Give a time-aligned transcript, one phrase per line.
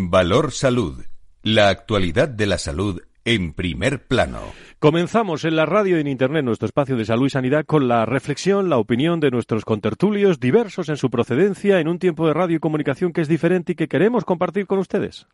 [0.00, 1.04] Valor Salud.
[1.42, 4.38] La actualidad de la salud en primer plano.
[4.78, 8.06] Comenzamos en la radio y en Internet nuestro espacio de salud y sanidad con la
[8.06, 12.58] reflexión, la opinión de nuestros contertulios, diversos en su procedencia, en un tiempo de radio
[12.58, 15.26] y comunicación que es diferente y que queremos compartir con ustedes.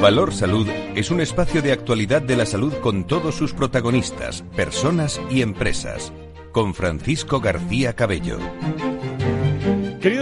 [0.00, 5.20] Valor Salud es un espacio de actualidad de la salud con todos sus protagonistas, personas
[5.28, 6.10] y empresas.
[6.52, 8.38] Con Francisco García Cabello.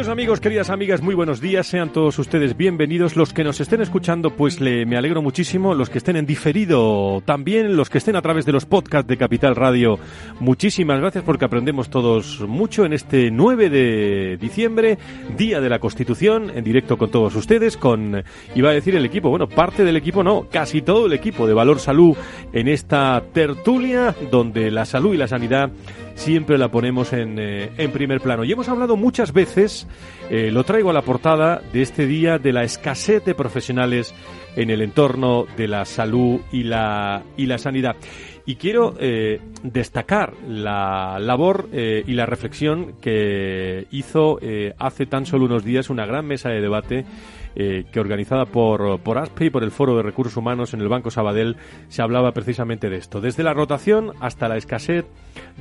[0.09, 1.67] Queridos amigos, queridas amigas, muy buenos días.
[1.67, 3.15] Sean todos ustedes bienvenidos.
[3.15, 5.75] Los que nos estén escuchando, pues le, me alegro muchísimo.
[5.75, 7.77] Los que estén en diferido también.
[7.77, 9.99] Los que estén a través de los podcasts de Capital Radio,
[10.41, 14.97] muchísimas gracias porque aprendemos todos mucho en este 9 de diciembre,
[15.37, 19.29] Día de la Constitución, en directo con todos ustedes, con, iba a decir el equipo,
[19.29, 22.17] bueno, parte del equipo no, casi todo el equipo de Valor Salud
[22.55, 25.71] en esta tertulia donde la salud y la sanidad
[26.19, 28.45] siempre la ponemos en, eh, en primer plano.
[28.45, 29.87] Y hemos hablado muchas veces,
[30.31, 34.15] eh, lo traigo a la portada de este día, de la escasez de profesionales
[34.57, 37.97] en el entorno de la salud y la, y la sanidad.
[38.45, 44.39] Y quiero eh, destacar la labor eh, y la reflexión que hizo
[44.79, 47.05] hace tan solo unos días una gran mesa de debate
[47.55, 50.89] eh, que organizada por, por ASPE y por el Foro de Recursos Humanos en el
[50.89, 51.57] Banco Sabadell
[51.89, 53.21] se hablaba precisamente de esto.
[53.21, 55.07] Desde la rotación hasta la escasez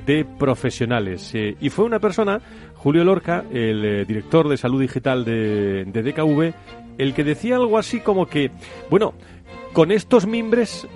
[0.06, 1.34] de profesionales.
[1.34, 2.42] Eh, y fue una persona,
[2.76, 6.54] Julio Lorca, el eh, director de salud digital de, de DKV,
[6.98, 8.52] el que decía algo así como que,
[8.90, 9.14] bueno,
[9.74, 10.88] con estos mimbres,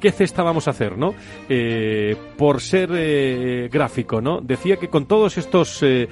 [0.00, 1.14] ¿qué cesta vamos a hacer, no?
[1.48, 4.40] Eh, por ser eh, gráfico, ¿no?
[4.40, 6.08] Decía que con todos estos eh,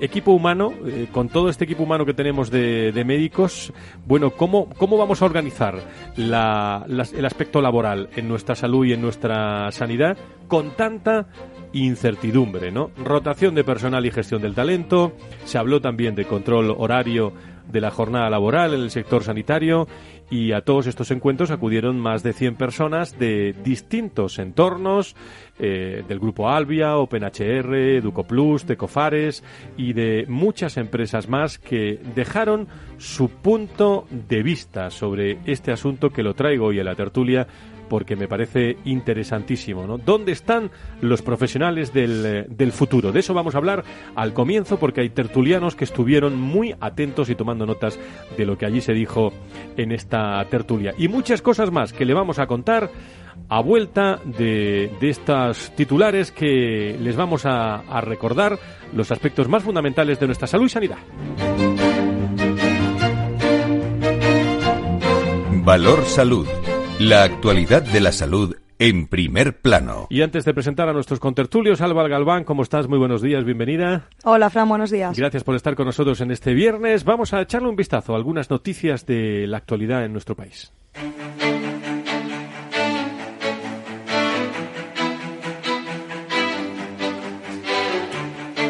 [0.00, 0.72] equipo humano,
[1.12, 3.72] con todo este equipo humano que tenemos de, de médicos,
[4.06, 5.74] bueno, ¿cómo, ¿cómo vamos a organizar
[6.16, 11.26] la- las- el aspecto laboral en nuestra salud y en nuestra sanidad con tanta
[11.72, 12.90] incertidumbre, ¿no?
[13.04, 15.12] Rotación de personal y gestión del talento,
[15.44, 17.32] se habló también de control horario
[17.70, 19.86] de la jornada laboral en el sector sanitario
[20.30, 25.16] y a todos estos encuentros acudieron más de 100 personas de distintos entornos,
[25.58, 29.42] eh, del grupo Albia, OpenHR, EducoPlus, Tecofares
[29.76, 32.68] y de muchas empresas más que dejaron
[32.98, 37.46] su punto de vista sobre este asunto que lo traigo hoy a la tertulia
[37.88, 39.98] porque me parece interesantísimo.
[39.98, 43.12] ¿Dónde están los profesionales del, eh, del futuro?
[43.12, 43.84] De eso vamos a hablar
[44.14, 47.98] al comienzo porque hay tertulianos que estuvieron muy atentos y tomando notas
[48.36, 49.32] de lo que allí se dijo
[49.76, 50.94] en esta tertulia.
[50.98, 52.90] Y muchas cosas más que le vamos a contar
[53.48, 58.58] a vuelta de, de estas titulares que les vamos a recordar
[58.92, 60.98] los aspectos más fundamentales de nuestra salud y sanidad.
[65.68, 66.46] Valor Salud.
[66.98, 70.08] La actualidad de la salud en primer plano.
[70.10, 72.88] Y antes de presentar a nuestros contertulios, Alba Galván, ¿cómo estás?
[72.88, 74.08] Muy buenos días, bienvenida.
[74.24, 75.16] Hola, Fran, buenos días.
[75.16, 77.04] Gracias por estar con nosotros en este viernes.
[77.04, 80.72] Vamos a echarle un vistazo a algunas noticias de la actualidad en nuestro país.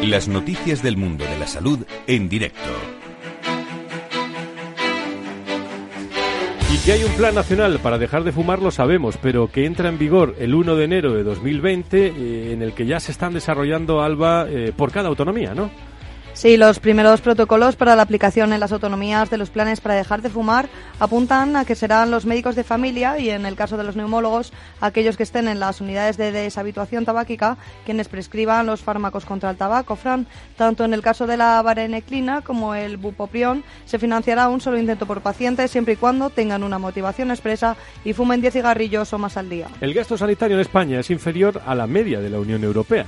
[0.03, 2.98] Las noticias del mundo de la salud en directo.
[6.71, 9.89] Y que hay un plan nacional para dejar de fumar lo sabemos, pero que entra
[9.89, 13.33] en vigor el 1 de enero de 2020, eh, en el que ya se están
[13.33, 15.71] desarrollando, Alba, eh, por cada autonomía, ¿no?
[16.33, 20.21] Sí, los primeros protocolos para la aplicación en las autonomías de los planes para dejar
[20.21, 20.69] de fumar
[20.99, 24.53] apuntan a que serán los médicos de familia y, en el caso de los neumólogos,
[24.79, 29.57] aquellos que estén en las unidades de deshabituación tabáquica quienes prescriban los fármacos contra el
[29.57, 29.95] tabaco.
[29.95, 34.77] Fran, tanto en el caso de la vareniclina como el bupropión, se financiará un solo
[34.77, 37.75] intento por paciente siempre y cuando tengan una motivación expresa
[38.05, 39.67] y fumen 10 cigarrillos o más al día.
[39.81, 43.05] El gasto sanitario en España es inferior a la media de la Unión Europea.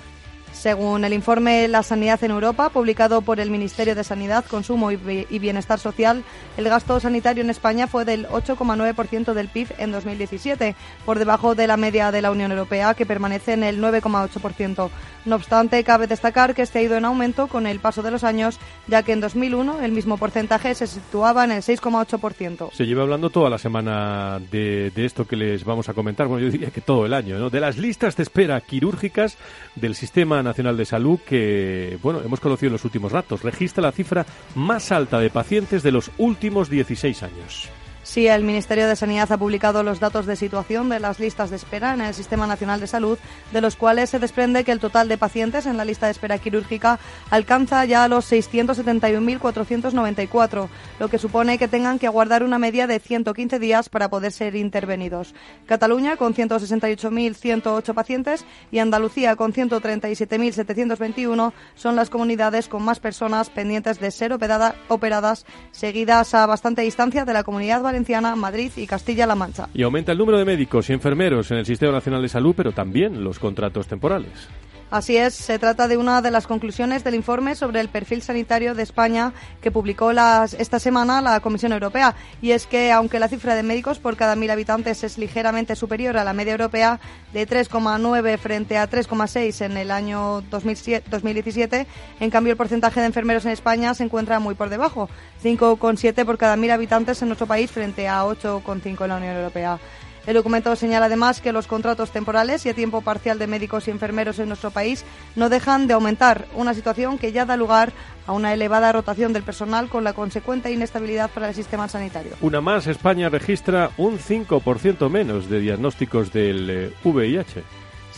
[0.62, 4.96] Según el informe La Sanidad en Europa, publicado por el Ministerio de Sanidad, Consumo y
[4.96, 6.24] Bi- y Bienestar Social,
[6.56, 11.66] el gasto sanitario en España fue del 8,9% del PIB en 2017, por debajo de
[11.66, 14.92] la media de la Unión Europea, que permanece en el 9,8%.
[15.26, 18.24] No obstante, cabe destacar que este ha ido en aumento con el paso de los
[18.24, 22.72] años, ya que en 2001 el mismo porcentaje se situaba en el 6,8%.
[22.72, 26.46] Se lleva hablando toda la semana de, de esto que les vamos a comentar, bueno,
[26.46, 27.50] yo diría que todo el año, ¿no?
[27.50, 29.38] De las listas de espera quirúrgicas
[29.76, 33.44] del Sistema Nacional de Salud que, bueno, hemos conocido en los últimos ratos.
[33.44, 34.26] Registra la cifra
[34.56, 37.70] más alta de pacientes de los últimos 16 años.
[38.12, 41.56] Sí, el Ministerio de Sanidad ha publicado los datos de situación de las listas de
[41.56, 43.18] espera en el Sistema Nacional de Salud,
[43.54, 46.38] de los cuales se desprende que el total de pacientes en la lista de espera
[46.38, 47.00] quirúrgica
[47.30, 50.68] alcanza ya los 671.494,
[51.00, 54.58] lo que supone que tengan que aguardar una media de 115 días para poder ser
[54.58, 55.34] intervenidos.
[55.66, 58.44] Cataluña con 168.108 pacientes
[58.74, 66.34] y Andalucía con 137.721 son las comunidades con más personas pendientes de ser operadas, seguidas
[66.34, 68.01] a bastante distancia de la comunidad valenciana,
[68.36, 69.70] Madrid y Castilla-La Mancha.
[69.74, 72.72] Y aumenta el número de médicos y enfermeros en el Sistema Nacional de Salud, pero
[72.72, 74.50] también los contratos temporales.
[74.92, 78.76] Así es, se trata de una de las conclusiones del informe sobre el perfil sanitario
[78.76, 82.14] de España que publicó las, esta semana la Comisión Europea.
[82.42, 86.18] Y es que, aunque la cifra de médicos por cada mil habitantes es ligeramente superior
[86.18, 87.00] a la media europea
[87.32, 91.88] de 3,9 frente a 3,6 en el año 2017,
[92.20, 95.10] en cambio el porcentaje de enfermeros en España se encuentra muy por debajo,
[95.42, 99.80] 5,7 por cada mil habitantes en nuestro país frente a 8,5 en la Unión Europea.
[100.28, 103.92] El documento señala además que los contratos temporales y a tiempo parcial de médicos y
[103.92, 105.04] enfermeros en nuestro país
[105.36, 107.92] no dejan de aumentar, una situación que ya da lugar
[108.28, 112.34] a una elevada rotación del personal con la consecuente inestabilidad para el sistema sanitario.
[112.42, 117.64] Una más, España registra un 5% menos de diagnósticos del VIH.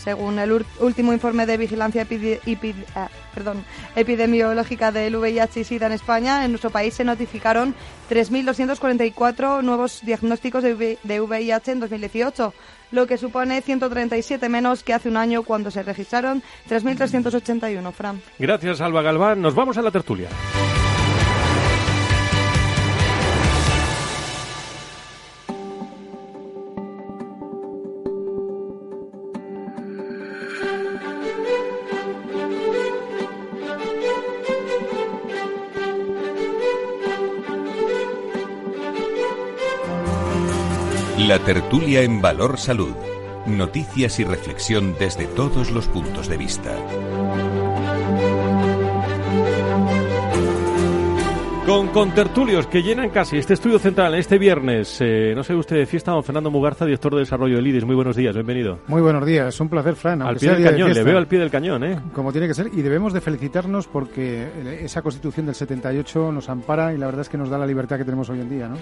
[0.04, 2.06] Según el último informe de vigilancia
[2.96, 3.10] ah,
[3.96, 7.74] epidemiológica del VIH y SIDA en España, en nuestro país se notificaron
[8.10, 12.54] 3.244 nuevos diagnósticos de VIH en 2018,
[12.92, 17.94] lo que supone 137 menos que hace un año cuando se registraron 3.381.
[17.94, 18.22] Fran.
[18.40, 19.42] Gracias, Alba Galván.
[19.42, 20.28] Nos vamos a la tertulia.
[41.28, 42.94] La tertulia en Valor Salud.
[43.46, 46.75] Noticias y reflexión desde todos los puntos de vista.
[51.66, 54.98] Con, con tertulios que llenan casi este estudio central este viernes.
[55.00, 57.86] Eh, no sé usted de fiesta, don Fernando Mugarza, director de desarrollo del IDIS.
[57.86, 58.80] Muy buenos días, bienvenido.
[58.88, 60.22] Muy buenos días, un placer, Fran.
[60.24, 62.00] Al pie del cañón, le veo al pie del cañón, ¿eh?
[62.12, 66.94] Como tiene que ser, y debemos de felicitarnos porque esa constitución del 78 nos ampara
[66.94, 68.76] y la verdad es que nos da la libertad que tenemos hoy en día, ¿no?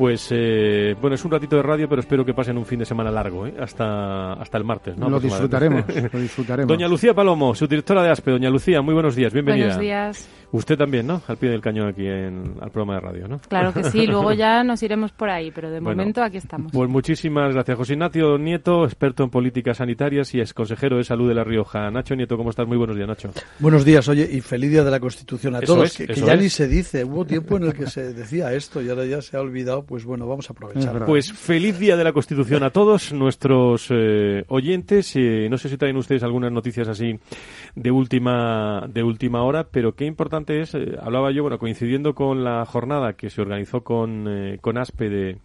[0.00, 2.86] Pues eh, bueno, es un ratito de radio, pero espero que pasen un fin de
[2.86, 3.52] semana largo, ¿eh?
[3.60, 4.96] hasta, hasta el martes.
[4.96, 5.10] ¿no?
[5.10, 6.68] Lo disfrutaremos, lo disfrutaremos.
[6.68, 8.30] Doña Lucía Palomo, su directora de ASPE.
[8.30, 9.66] Doña Lucía, muy buenos días, bienvenida.
[9.66, 10.28] Buenos días.
[10.52, 11.22] Usted también, ¿no?
[11.28, 13.40] Al pie del cañón aquí en al programa de radio, ¿no?
[13.48, 16.72] Claro que sí, luego ya nos iremos por ahí, pero de momento aquí estamos.
[16.72, 17.78] Pues muchísimas gracias.
[17.78, 21.88] José Ignacio Nieto, experto en políticas sanitarias y ex consejero de salud de La Rioja.
[21.90, 22.66] Nacho Nieto, ¿cómo estás?
[22.66, 23.30] Muy buenos días, Nacho.
[23.60, 26.66] Buenos días, oye, y feliz día de la Constitución a todos, que, ya ni se
[26.66, 27.04] dice.
[27.04, 30.04] Hubo tiempo en el que se decía esto y ahora ya se ha olvidado, pues
[30.04, 31.04] bueno, vamos a aprovechar.
[31.04, 35.16] Pues feliz día de la Constitución a todos nuestros eh, oyentes.
[35.16, 37.18] Eh, no sé si traen ustedes algunas noticias así
[37.74, 42.44] de última, de última hora, pero qué importante es, eh, hablaba yo, bueno, coincidiendo con
[42.44, 45.38] la jornada que se organizó con, eh, con ASPE de,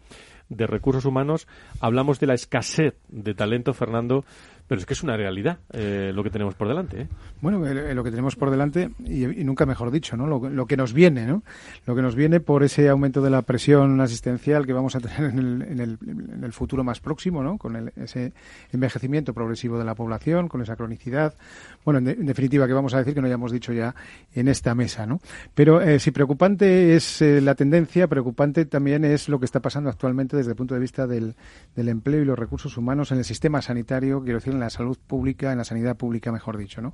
[0.50, 1.48] de recursos humanos,
[1.80, 4.26] hablamos de la escasez de talento, Fernando,
[4.68, 7.02] pero es que es una realidad eh, lo que tenemos por delante.
[7.02, 7.08] ¿eh?
[7.42, 10.26] Bueno, lo que tenemos por delante, y, nunca mejor dicho, ¿no?
[10.26, 11.44] Lo, que nos viene, ¿no?
[11.86, 15.32] Lo que nos viene por ese aumento de la presión asistencial que vamos a tener
[15.32, 17.58] en el, en el, en el futuro más próximo, ¿no?
[17.58, 18.34] Con ese
[18.72, 21.36] envejecimiento progresivo de la población, con esa cronicidad.
[21.84, 23.94] Bueno, en, definitiva, que vamos a decir que no hayamos dicho ya
[24.34, 25.20] en esta mesa, ¿no?
[25.54, 30.36] Pero eh, si preocupante es la tendencia, preocupante también es lo que está pasando actualmente
[30.36, 31.36] desde el punto de vista del,
[31.76, 34.98] del empleo y los recursos humanos en el sistema sanitario, quiero decir, en la salud
[35.06, 36.94] pública, en la sanidad pública, mejor dicho, ¿no?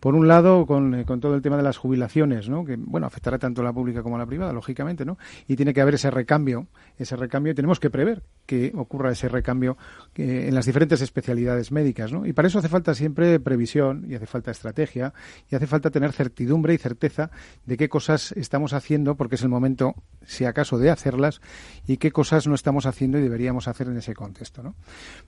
[0.00, 2.64] Por un lado, con, eh, con, todo el tema de las jubilaciones, ¿no?
[2.64, 5.18] Que, bueno, afectará tanto a la pública como a la privada, lógicamente, ¿no?
[5.46, 9.28] Y tiene que haber ese recambio, ese recambio, y tenemos que prever que ocurra ese
[9.28, 9.76] recambio
[10.16, 12.24] en las diferentes especialidades médicas, ¿no?
[12.24, 15.12] Y para eso hace falta siempre previsión, y hace falta estrategia,
[15.50, 17.30] y hace falta tener certidumbre y certeza
[17.66, 21.42] de qué cosas estamos haciendo, porque es el momento, si acaso, de hacerlas,
[21.86, 24.74] y qué cosas no estamos haciendo y deberíamos hacer en ese contexto, ¿no?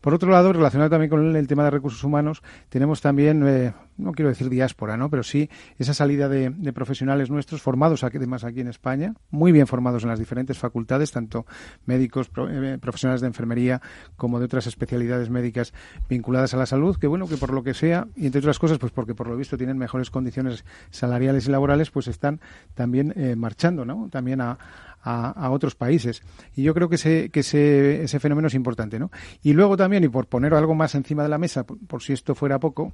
[0.01, 4.13] Por otro lado, relacionado también con el tema de recursos humanos, tenemos también, eh, no
[4.13, 5.11] quiero decir diáspora, ¿no?
[5.11, 9.67] pero sí esa salida de, profesionales nuestros formados aquí, además aquí en España, muy bien
[9.67, 11.47] formados en las diferentes facultades, tanto
[11.87, 13.81] médicos, eh, profesionales de enfermería,
[14.17, 15.73] como de otras especialidades médicas
[16.09, 18.79] vinculadas a la salud, que bueno, que por lo que sea, y entre otras cosas,
[18.79, 22.41] pues porque por lo visto tienen mejores condiciones salariales y laborales, pues están
[22.75, 24.09] también eh, marchando, ¿no?
[24.11, 24.59] También a,
[25.03, 26.23] a, otros países.
[26.55, 28.99] Y yo creo que, ese, que ese, ese fenómeno es importante.
[28.99, 29.11] ¿no?
[29.43, 32.35] Y luego también, y por poner algo más encima de la mesa, por, si esto
[32.35, 32.93] fuera poco,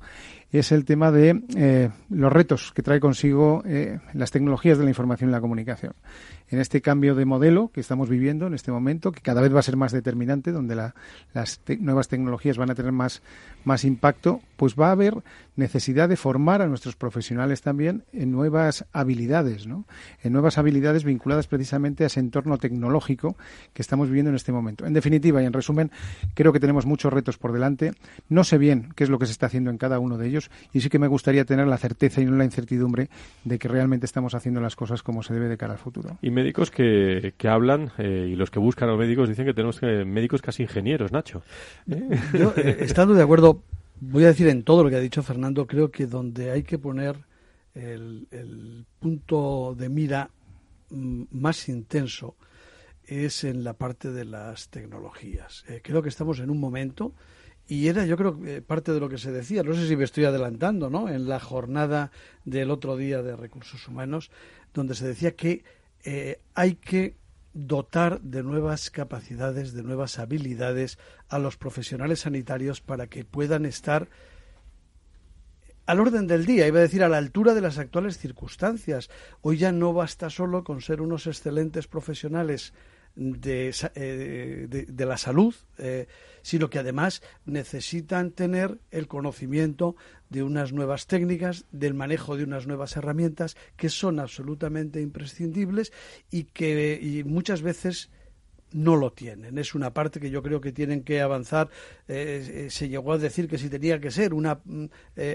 [0.52, 4.90] es el tema de eh, los retos que trae consigo eh, las tecnologías de la
[4.90, 5.92] información y la comunicación.
[6.48, 9.60] En este cambio de modelo que estamos viviendo en este momento, que cada vez va
[9.60, 13.22] a ser más determinante, donde las nuevas tecnologías van a tener más,
[13.64, 15.22] más impacto, pues va a haber
[15.56, 19.86] necesidad de formar a nuestros profesionales también en nuevas habilidades, ¿no?
[20.22, 23.36] en nuevas habilidades vinculadas precisamente a ese entorno tecnológico
[23.72, 24.86] que estamos viviendo en este momento.
[24.86, 25.90] En definitiva y en resumen,
[26.34, 27.92] creo que tenemos muchos retos por delante.
[28.28, 30.50] No sé bien qué es lo que se está haciendo en cada uno de ellos
[30.72, 33.08] y sí que me gustaría tener la certeza y no la incertidumbre
[33.44, 36.18] de que realmente estamos haciendo las cosas como se debe de cara al futuro.
[36.36, 39.80] Médicos que, que hablan eh, y los que buscan a los médicos dicen que tenemos
[39.80, 41.42] que, médicos casi ingenieros, Nacho.
[41.86, 43.62] Yo, eh, estando de acuerdo
[43.98, 46.78] voy a decir en todo lo que ha dicho Fernando, creo que donde hay que
[46.78, 47.16] poner
[47.74, 50.28] el, punto de mira
[50.90, 52.36] mm, más intenso
[53.06, 55.64] es en la parte de las tecnologías.
[55.68, 57.14] Eh, creo que estamos en un momento,
[57.66, 60.24] y era yo creo parte de lo que se decía, no sé si me estoy
[60.24, 61.08] adelantando, ¿no?
[61.08, 62.10] En la jornada
[62.44, 64.30] del otro día de recursos humanos,
[64.74, 65.64] donde se decía que
[66.04, 67.16] eh, hay que
[67.52, 70.98] dotar de nuevas capacidades, de nuevas habilidades
[71.28, 74.08] a los profesionales sanitarios para que puedan estar
[75.86, 79.08] al orden del día, iba a decir a la altura de las actuales circunstancias.
[79.40, 82.74] Hoy ya no basta solo con ser unos excelentes profesionales
[83.14, 86.06] de, eh, la salud, eh,
[86.42, 89.96] sino que además necesitan tener el conocimiento
[90.30, 95.92] de unas nuevas técnicas, del manejo de unas nuevas herramientas que son absolutamente imprescindibles
[96.30, 98.10] y que muchas veces
[98.72, 99.58] no lo tienen.
[99.58, 101.70] Es una parte que yo creo que tienen que avanzar.
[102.08, 104.86] Eh, se llegó a decir que si tenía que ser una mm,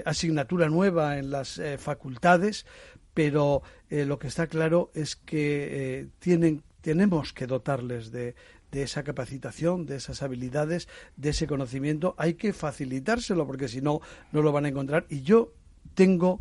[0.04, 2.66] asignatura nueva en las facultades,
[3.14, 8.34] pero lo que está claro es que tienen tenemos que dotarles de,
[8.72, 12.14] de esa capacitación, de esas habilidades, de ese conocimiento.
[12.18, 14.00] Hay que facilitárselo porque si no,
[14.32, 15.06] no lo van a encontrar.
[15.08, 15.52] Y yo
[15.94, 16.40] tengo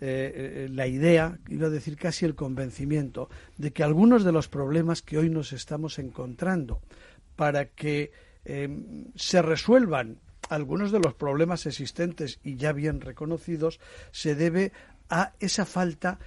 [0.00, 4.48] eh, eh, la idea, iba a decir casi el convencimiento, de que algunos de los
[4.48, 6.82] problemas que hoy nos estamos encontrando
[7.36, 8.10] para que
[8.44, 10.18] em, se resuelvan
[10.50, 13.80] algunos de los problemas existentes y ya bien reconocidos,
[14.10, 14.72] se debe
[15.10, 16.18] a esa falta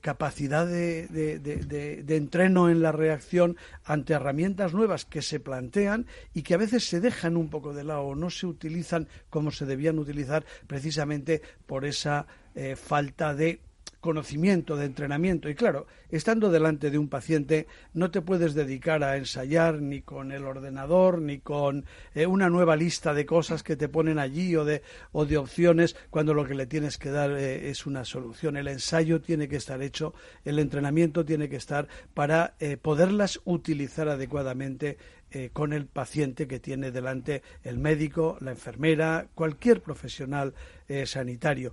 [0.00, 6.54] capacidad de, de, entreno en la reacción ante herramientas nuevas que se plantean y que
[6.54, 9.98] a veces se dejan un poco de lado o no se utilizan como se debían
[9.98, 13.60] utilizar precisamente por esa eh, falta de
[14.00, 15.48] conocimiento, de entrenamiento.
[15.48, 20.32] Y claro, estando delante de un paciente no te puedes dedicar a ensayar ni con
[20.32, 24.64] el ordenador, ni con eh, una nueva lista de cosas que te ponen allí o
[24.64, 28.56] de, o de opciones, cuando lo que le tienes que dar eh, es una solución.
[28.56, 30.14] El ensayo tiene que estar hecho,
[30.44, 34.98] el entrenamiento tiene que estar para eh, poderlas utilizar adecuadamente
[35.52, 40.54] con el paciente que tiene delante el médico, la enfermera, cualquier profesional
[41.04, 41.72] sanitario.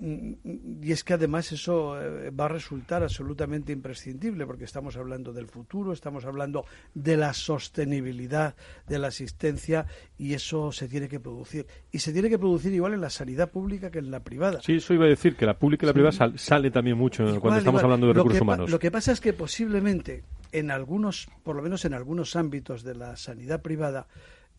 [0.00, 5.46] Y es que además eso eh, va a resultar absolutamente imprescindible porque estamos hablando del
[5.46, 6.64] futuro, estamos hablando
[6.94, 8.54] de la sostenibilidad
[8.86, 11.66] de la asistencia y eso se tiene que producir.
[11.92, 14.60] Y se tiene que producir igual en la sanidad pública que en la privada.
[14.62, 17.58] Sí, eso iba a decir, que la pública y la privada sale también mucho cuando
[17.58, 18.70] estamos hablando de recursos humanos.
[18.70, 22.94] Lo que pasa es que posiblemente en algunos, por lo menos en algunos ámbitos de
[22.94, 24.06] la sanidad privada,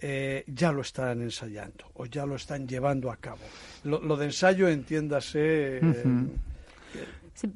[0.02, 3.42] eh, ya lo están ensayando o ya lo están llevando a cabo.
[3.84, 5.78] Lo, de ensayo, entiéndase.
[5.78, 6.28] Eh,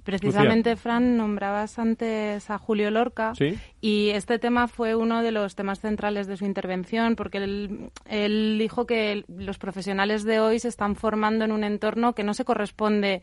[0.03, 3.33] precisamente, Fran, nombrabas antes a Julio Lorca
[3.81, 8.57] y este tema fue uno de los temas centrales de su intervención porque él, él,
[8.59, 12.45] dijo que los profesionales de hoy se están formando en un entorno que no se
[12.45, 13.21] corresponde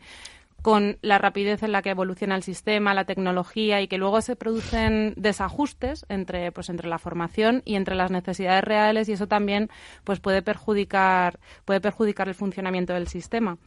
[0.63, 4.37] con la rapidez en la que evoluciona el sistema, la tecnología y que luego se
[4.37, 9.69] producen desajustes entre pues entre la formación y entre las necesidades reales y eso también
[10.05, 13.57] pues puede perjudicar puede perjudicar el funcionamiento del sistema.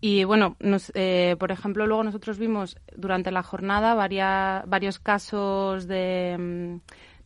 [0.00, 0.56] Y bueno,
[0.94, 6.76] eh, por ejemplo, luego nosotros vimos durante la jornada varios casos de mm,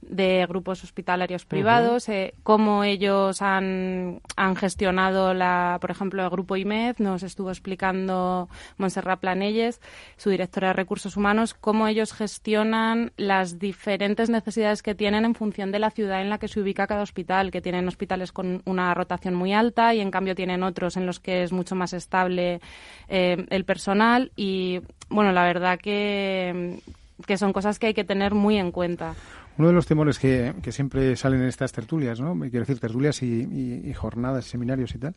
[0.00, 6.56] de grupos hospitalarios privados, eh, cómo ellos han, han gestionado, la, por ejemplo, el grupo
[6.56, 9.80] IMED, nos estuvo explicando Montserrat Planelles,
[10.16, 15.72] su directora de recursos humanos, cómo ellos gestionan las diferentes necesidades que tienen en función
[15.72, 18.94] de la ciudad en la que se ubica cada hospital, que tienen hospitales con una
[18.94, 22.60] rotación muy alta y en cambio tienen otros en los que es mucho más estable
[23.08, 26.80] eh, el personal y bueno, la verdad que,
[27.26, 29.14] que son cosas que hay que tener muy en cuenta.
[29.58, 32.38] Uno de los temores que, que siempre salen en estas tertulias, ¿no?
[32.38, 35.16] quiero decir tertulias y, jornadas, seminarios y tal,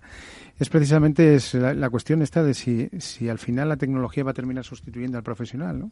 [0.61, 4.35] es precisamente es la, cuestión esta de si, si al final la tecnología va a
[4.35, 5.79] terminar sustituyendo al profesional.
[5.79, 5.91] ¿no?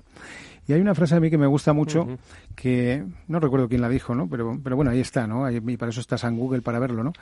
[0.67, 2.07] Y hay una frase a mí que me gusta mucho,
[2.55, 4.29] que no recuerdo quién la dijo, ¿no?
[4.29, 5.49] pero, pero bueno, ahí está, ¿no?
[5.49, 7.13] y para eso estás en Google para verlo, ¿no?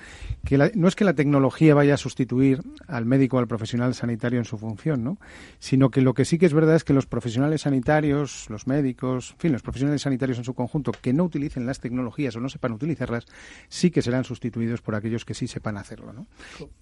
[0.43, 4.39] que no es que la tecnología vaya a sustituir al médico o al profesional sanitario
[4.39, 5.17] en su función, ¿no?
[5.59, 9.31] sino que lo que sí que es verdad es que los profesionales sanitarios, los médicos,
[9.31, 12.49] en fin, los profesionales sanitarios en su conjunto que no utilicen las tecnologías o no
[12.49, 13.25] sepan utilizarlas,
[13.69, 16.11] sí que serán sustituidos por aquellos que sí sepan hacerlo.
[16.11, 16.27] ¿no?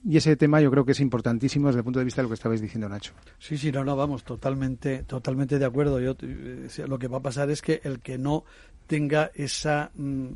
[0.03, 2.29] Y ese tema yo creo que es importantísimo desde el punto de vista de lo
[2.29, 3.13] que estabais diciendo, Nacho.
[3.39, 5.99] Sí, sí, no, no, vamos, totalmente, totalmente de acuerdo.
[5.99, 8.43] Yo, eh, lo que va a pasar es que el que no
[8.87, 10.33] tenga esa mm,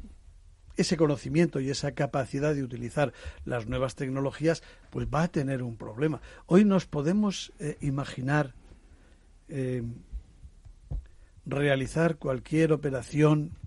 [0.79, 3.11] ese conocimiento y esa capacidad de utilizar
[3.43, 6.21] las nuevas tecnologías, pues va a tener un problema.
[6.45, 8.53] Hoy nos podemos eh, imaginar
[9.49, 9.83] eh,
[11.45, 13.58] realizar cualquier operación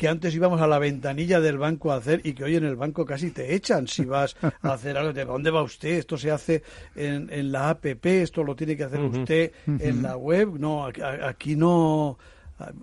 [0.00, 2.74] que antes íbamos a la ventanilla del banco a hacer y que hoy en el
[2.74, 5.12] banco casi te echan si vas a hacer algo.
[5.12, 5.90] ¿De dónde va usted?
[5.90, 6.62] Esto se hace
[6.96, 10.58] en, en la APP, esto lo tiene que hacer usted en la web.
[10.58, 12.16] No, aquí no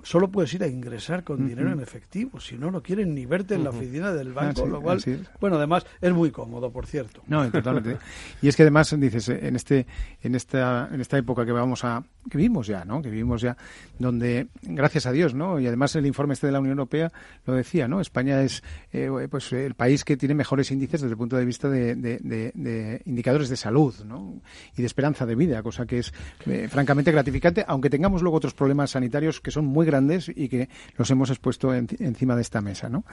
[0.04, 3.56] solo puedes ir a ingresar con dinero en efectivo, si no, no quieren ni verte
[3.56, 5.02] en la oficina del ah, banco, lo cual,
[5.40, 7.22] bueno, además es muy cómodo, por cierto.
[7.28, 7.98] No, totalmente.
[8.42, 9.86] y es que además, dices, en este,
[10.22, 13.02] en esta, en esta época que vamos a, que vivimos ya, ¿no?
[13.02, 13.58] Que vivimos ya,
[14.00, 15.60] donde, gracias a Dios, ¿no?
[15.60, 17.12] Y además el informe este de la Unión Europea
[17.46, 18.02] lo decía, ¿no?
[18.02, 21.70] España es, eh, pues, el país que tiene mejores índices desde el punto de vista
[21.70, 24.42] de, de, indicadores de salud, ¿no?
[24.76, 26.14] Y de esperanza de vida, cosa que es
[26.46, 30.70] eh, francamente gratificante, aunque tengamos luego otros problemas sanitarios que son muy grandes y que
[30.98, 33.06] los hemos expuesto encima de esta mesa, ¿no?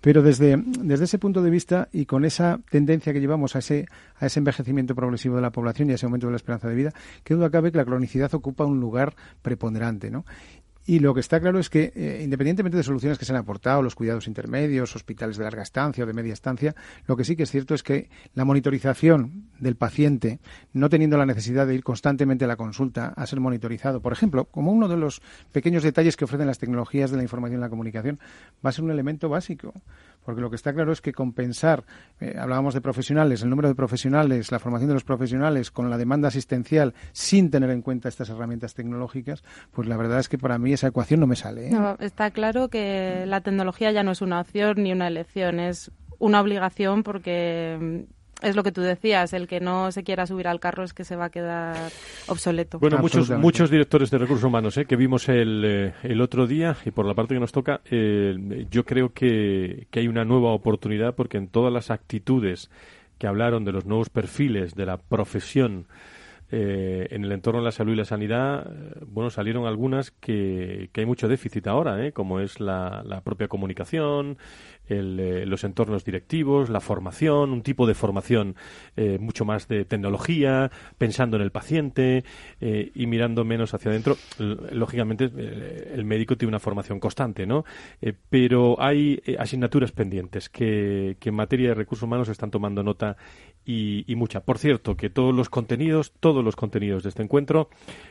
[0.00, 3.86] Pero desde, desde ese punto de vista y con esa tendencia que llevamos a ese,
[4.18, 6.74] a ese envejecimiento progresivo de la población y a ese aumento de la esperanza de
[6.74, 6.92] vida,
[7.24, 10.24] qué duda cabe que la cronicidad ocupa un lugar preponderante, ¿no?
[10.84, 13.82] Y lo que está claro es que, eh, independientemente de soluciones que se han aportado,
[13.82, 16.74] los cuidados intermedios, hospitales de larga estancia o de media estancia,
[17.06, 20.40] lo que sí que es cierto es que la monitorización del paciente,
[20.72, 24.46] no teniendo la necesidad de ir constantemente a la consulta a ser monitorizado, por ejemplo,
[24.46, 25.22] como uno de los
[25.52, 28.18] pequeños detalles que ofrecen las tecnologías de la información y la comunicación,
[28.64, 29.74] va a ser un elemento básico
[30.24, 31.84] porque lo que está claro es que compensar,
[32.20, 35.98] eh, hablábamos de profesionales, el número de profesionales, la formación de los profesionales con la
[35.98, 40.58] demanda asistencial sin tener en cuenta estas herramientas tecnológicas, pues la verdad es que para
[40.58, 41.68] mí esa ecuación no me sale.
[41.68, 41.96] ¿eh?
[42.00, 46.40] está claro que la tecnología ya no es una opción ni una elección, es una
[46.40, 48.06] obligación porque
[48.42, 51.04] es lo que tú decías, el que no se quiera subir al carro es que
[51.04, 51.90] se va a quedar
[52.26, 52.78] obsoleto.
[52.78, 54.84] Bueno, muchos, muchos directores de recursos humanos ¿eh?
[54.84, 58.66] que vimos el, eh, el, otro día y por la parte que nos toca, eh,
[58.70, 62.70] yo creo que, que hay una nueva oportunidad porque en todas las actitudes
[63.18, 65.86] que hablaron de los nuevos perfiles de la profesión
[66.54, 70.90] eh, en el entorno de la salud y la sanidad, eh, bueno, salieron algunas que,
[70.92, 72.12] que hay mucho déficit ahora, ¿eh?
[72.12, 74.36] como es la, la propia comunicación,
[74.88, 78.56] el, los entornos directivos, la formación, un tipo de formación
[79.20, 82.24] mucho más de tecnología, pensando en el paciente
[82.60, 84.16] y mirando menos hacia adentro.
[84.38, 85.24] Lógicamente,
[85.94, 87.64] el médico tiene una formación constante, ¿no?
[88.28, 93.16] pero hay asignaturas pendientes que, que en materia de recursos humanos están tomando nota
[93.64, 94.40] y, y, mucha.
[94.40, 97.68] Por cierto, que todos los contenidos, todos los contenidos de este encuentro,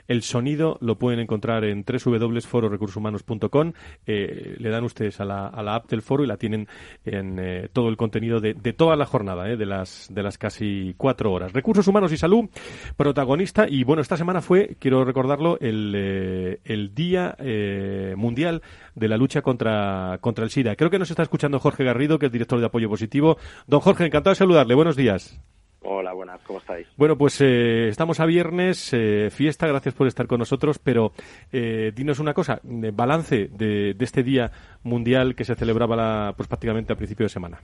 [0.08, 3.74] el sonido lo pueden encontrar en www.fororecursoshumanos.com.
[4.06, 6.61] Eh, le dan ustedes a la, a la app del foro y la tienen
[7.06, 10.96] en eh, todo el contenido de, toda la jornada, eh, de, las, de las casi
[10.98, 11.54] cuatro horas.
[11.54, 12.50] Recursos Humanos y Salud,
[12.96, 13.68] protagonista.
[13.68, 18.62] Y bueno, esta semana fue, quiero recordarlo, el, eh, el Día eh, Mundial
[18.96, 20.76] de la Lucha contra, contra el SIDA.
[20.76, 23.38] Creo que nos está escuchando Jorge Garrido, que es director de apoyo positivo.
[23.68, 24.76] Don Jorge, encantado de saludarle.
[24.76, 25.40] Buenos días.
[25.84, 26.88] Hola, buenas, ¿cómo estáis?
[26.96, 31.12] Bueno, pues eh, estamos a viernes, eh, fiesta, gracias por estar con nosotros, pero
[31.52, 34.52] eh, dinos una cosa, balance de, de, este Día
[34.84, 37.62] Mundial que se celebraba la, pues prácticamente a principio de semana.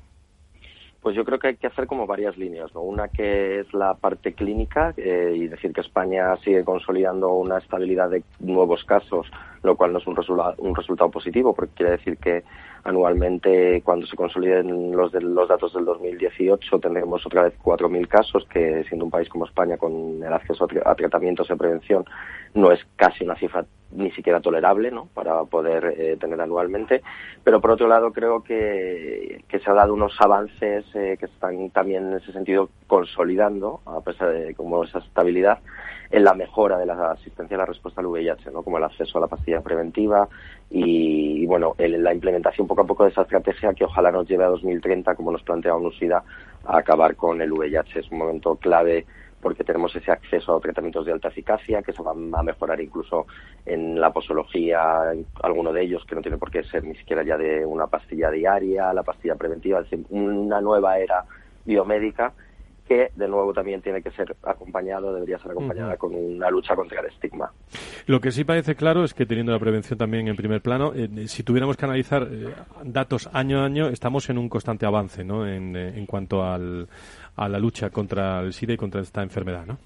[1.08, 2.82] Pues yo creo que hay que hacer como varias líneas, ¿no?
[2.82, 8.10] Una que es la parte clínica eh, y decir que España sigue consolidando una estabilidad
[8.10, 9.26] de nuevos casos,
[9.64, 12.44] lo cual no es un, resultado un resultado positivo, porque quiere decir que
[12.84, 18.46] anualmente cuando se consoliden los, de, los datos del 2018 tendremos otra vez 4.000 casos,
[18.50, 22.04] que siendo un país como España con el acceso a, tratamientos de prevención
[22.54, 25.08] no es casi una cifra ni siquiera tolerable ¿no?
[25.14, 27.02] para poder eh, tener anualmente.
[27.44, 31.70] Pero por otro lado creo que, que se ha dado unos avances eh, que están
[31.70, 35.60] también en ese sentido consolidando, a pesar de como esa estabilidad,
[36.10, 38.64] en la mejora de la asistencia a la respuesta al VIH, ¿no?
[38.64, 40.28] como el acceso a la pastilla preventiva
[40.70, 44.46] y, bueno, el, la implementación poco a poco de esa estrategia que ojalá nos lleve
[44.46, 46.24] a 2030, como nos plantea UNUSIDA,
[46.66, 48.00] a acabar con el VIH.
[48.00, 49.06] Es un momento clave
[49.42, 53.28] porque tenemos ese acceso a tratamientos de alta eficacia que se van a mejorar incluso
[53.66, 57.38] en la posología, alguno de ellos que no tiene por qué ser ni siquiera ya
[57.38, 61.26] de una pastilla diaria, la pastilla preventiva, es decir, una nueva era
[61.66, 62.34] biomédica
[62.88, 67.02] que de nuevo también tiene que ser acompañado, debería ser acompañada con una lucha contra
[67.02, 67.52] el estigma.
[68.06, 71.28] Lo que sí parece claro es que teniendo la prevención también en primer plano, eh,
[71.28, 75.46] si tuviéramos que analizar eh, datos año a año, estamos en un constante avance ¿no?
[75.46, 76.88] en, eh, en cuanto al,
[77.38, 79.78] a la lucha contra el SIDA y contra esta enfermedad, ¿no?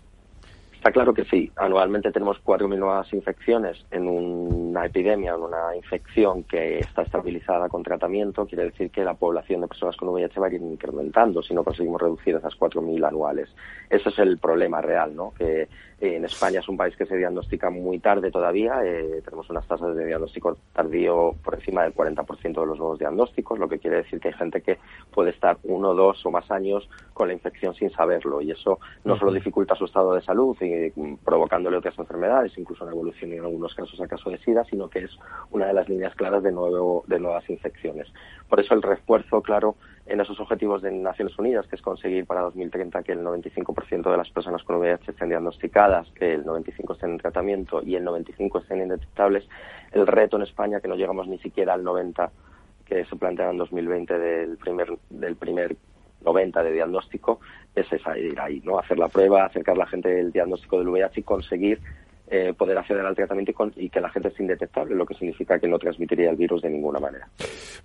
[0.81, 1.51] Está claro que sí.
[1.57, 7.83] Anualmente tenemos 4.000 nuevas infecciones en una epidemia, en una infección que está estabilizada con
[7.83, 8.47] tratamiento.
[8.47, 11.63] Quiere decir que la población de personas con VIH va a ir incrementando si no
[11.63, 13.49] conseguimos reducir esas 4.000 anuales.
[13.91, 15.35] Ese es el problema real, ¿no?
[15.37, 15.67] Que eh,
[16.15, 18.83] en España es un país que se diagnostica muy tarde todavía.
[18.83, 23.59] Eh, tenemos unas tasas de diagnóstico tardío por encima del 40% de los nuevos diagnósticos,
[23.59, 24.79] lo que quiere decir que hay gente que
[25.13, 28.41] puede estar uno, dos o más años con la infección sin saberlo.
[28.41, 32.83] Y eso no solo dificulta su estado de salud, y, mm, provocándole otras enfermedades, incluso
[32.83, 35.11] una evolución en algunos casos a caso de SIDA, sino que es
[35.51, 38.07] una de las líneas claras de, nuevo, de nuevas infecciones.
[38.49, 42.41] Por eso el refuerzo, claro, en esos objetivos de Naciones Unidas, que es conseguir para
[42.41, 47.11] 2030 que el 95% de las personas con VIH estén diagnosticadas, que el 95% estén
[47.11, 49.47] en tratamiento y el 95% estén indetectables,
[49.91, 52.29] el reto en España, que no llegamos ni siquiera al 90%
[52.91, 55.77] que se plantea en 2020 del primer, del primer
[56.23, 57.39] 90 de diagnóstico,
[57.75, 58.79] es esa, ir ahí, ¿no?
[58.79, 61.79] Hacer la prueba, acercar la gente el diagnóstico del VIH y conseguir
[62.33, 65.67] eh, poder acceder al tratamiento y, que la gente es indetectable, lo que significa que
[65.67, 67.27] no transmitiría el virus de ninguna manera.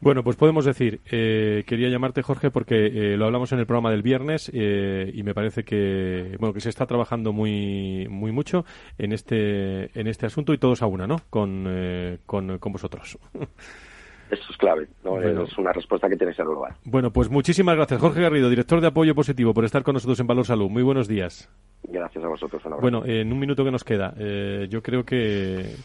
[0.00, 3.90] Bueno, pues podemos decir, eh, quería llamarte Jorge porque eh, lo hablamos en el programa
[3.90, 8.64] del viernes y me parece que bueno que se está trabajando muy muy mucho
[8.98, 11.16] en este en este asunto y todos a una, ¿no?
[11.28, 13.18] Con, con, con vosotros.
[14.30, 15.20] Eso es clave, ¿no?
[15.20, 16.74] es una respuesta que tiene que ser global.
[16.84, 20.26] Bueno, pues muchísimas gracias, Jorge Garrido, director de Apoyo Positivo, por estar con nosotros en
[20.26, 20.68] Valor Salud.
[20.68, 21.48] Muy buenos días.
[21.84, 22.62] Gracias a vosotros.
[22.80, 25.76] bueno, en un minuto que nos queda, eh, yo creo que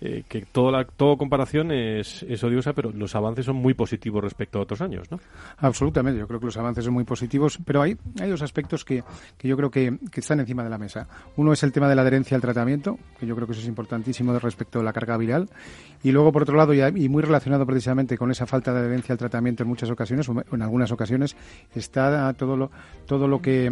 [0.00, 4.24] eh, que toda la toda comparación es, es, odiosa, pero los avances son muy positivos
[4.24, 5.20] respecto a otros años, ¿no?
[5.58, 9.04] Absolutamente, yo creo que los avances son muy positivos, pero hay, hay dos aspectos que,
[9.36, 11.06] que yo creo que, que, están encima de la mesa.
[11.36, 13.68] Uno es el tema de la adherencia al tratamiento, que yo creo que eso es
[13.68, 15.50] importantísimo respecto a la carga viral,
[16.02, 19.12] y luego, por otro lado, y, y muy relacionado precisamente con esa falta de adherencia
[19.12, 21.36] al tratamiento en muchas ocasiones, o en algunas ocasiones,
[21.74, 22.70] está todo lo,
[23.04, 23.70] todo lo que,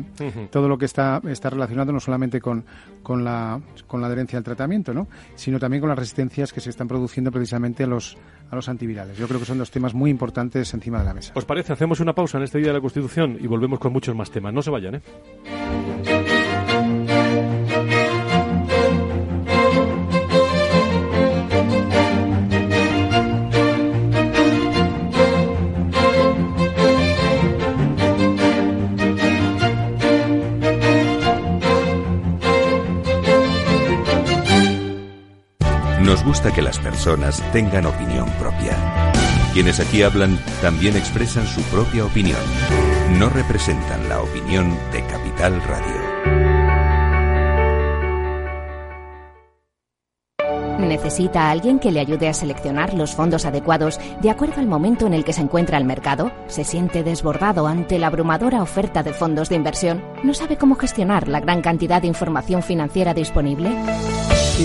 [0.50, 2.66] todo lo que está, está relacionado no solamente con,
[3.02, 5.08] con, la, con la adherencia al tratamiento, ¿no?
[5.34, 8.16] sino también con la resistencia que se están produciendo precisamente a los,
[8.50, 9.16] a los antivirales.
[9.16, 11.32] Yo creo que son dos temas muy importantes encima de la mesa.
[11.36, 11.72] ¿Os parece?
[11.72, 14.52] Hacemos una pausa en este Día de la Constitución y volvemos con muchos más temas.
[14.52, 16.17] No se vayan, ¿eh?
[36.08, 39.12] Nos gusta que las personas tengan opinión propia.
[39.52, 42.40] Quienes aquí hablan también expresan su propia opinión.
[43.18, 46.08] No representan la opinión de Capital Radio.
[50.78, 55.06] ¿Necesita a alguien que le ayude a seleccionar los fondos adecuados de acuerdo al momento
[55.06, 56.32] en el que se encuentra el mercado?
[56.46, 60.02] ¿Se siente desbordado ante la abrumadora oferta de fondos de inversión?
[60.24, 63.68] ¿No sabe cómo gestionar la gran cantidad de información financiera disponible?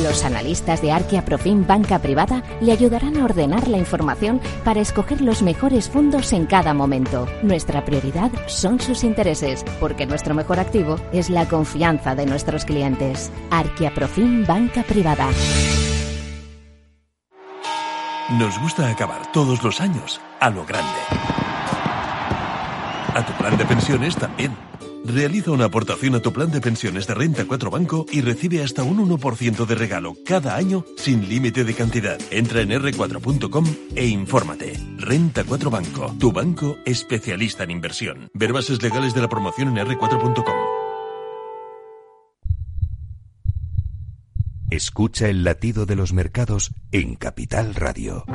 [0.01, 5.21] Los analistas de Arquia Profim Banca Privada le ayudarán a ordenar la información para escoger
[5.21, 7.27] los mejores fondos en cada momento.
[7.43, 13.31] Nuestra prioridad son sus intereses, porque nuestro mejor activo es la confianza de nuestros clientes.
[13.51, 15.29] Arquia Profim Banca Privada.
[18.31, 20.89] Nos gusta acabar todos los años a lo grande.
[23.13, 24.72] A tu plan de pensiones también.
[25.05, 28.83] Realiza una aportación a tu plan de pensiones de Renta 4 Banco y recibe hasta
[28.83, 32.17] un 1% de regalo cada año sin límite de cantidad.
[32.31, 34.79] Entra en r4.com e infórmate.
[34.97, 38.29] Renta 4 Banco, tu banco especialista en inversión.
[38.33, 40.55] Ver bases legales de la promoción en r4.com.
[44.71, 48.25] Escucha el latido de los mercados en Capital Radio.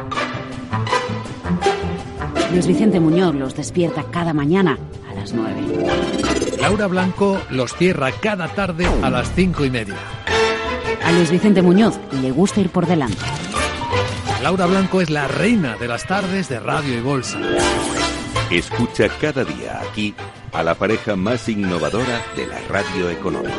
[2.53, 4.79] Luis Vicente Muñoz los despierta cada mañana
[5.11, 6.48] a las 9.
[6.61, 9.97] Laura Blanco los cierra cada tarde a las cinco y media.
[11.05, 13.25] A Luis Vicente Muñoz le gusta ir por delante.
[14.43, 17.39] Laura Blanco es la reina de las tardes de radio y bolsa.
[18.51, 20.15] Escucha cada día aquí
[20.53, 23.55] a la pareja más innovadora de la radio económica.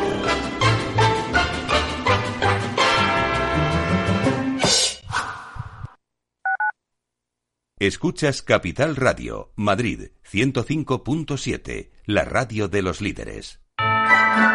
[7.80, 13.62] Escuchas Capital Radio, Madrid 105.7, la radio de los líderes.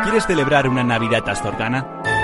[0.03, 2.03] ¿Quieres celebrar una Navidad astorgana?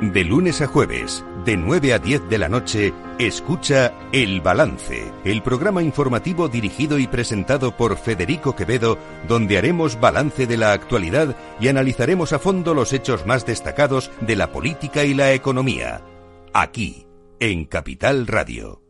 [0.00, 5.42] De lunes a jueves, de 9 a 10 de la noche, escucha El Balance, el
[5.42, 8.96] programa informativo dirigido y presentado por Federico Quevedo,
[9.28, 14.36] donde haremos balance de la actualidad y analizaremos a fondo los hechos más destacados de
[14.36, 16.00] la política y la economía.
[16.54, 17.06] Aquí,
[17.38, 18.89] en Capital Radio.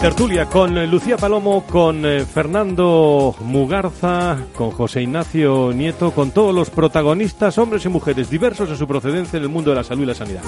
[0.00, 6.70] Tertulia con Lucía Palomo, con eh, Fernando Mugarza, con José Ignacio Nieto, con todos los
[6.70, 10.06] protagonistas, hombres y mujeres diversos en su procedencia en el mundo de la salud y
[10.06, 10.42] la sanidad.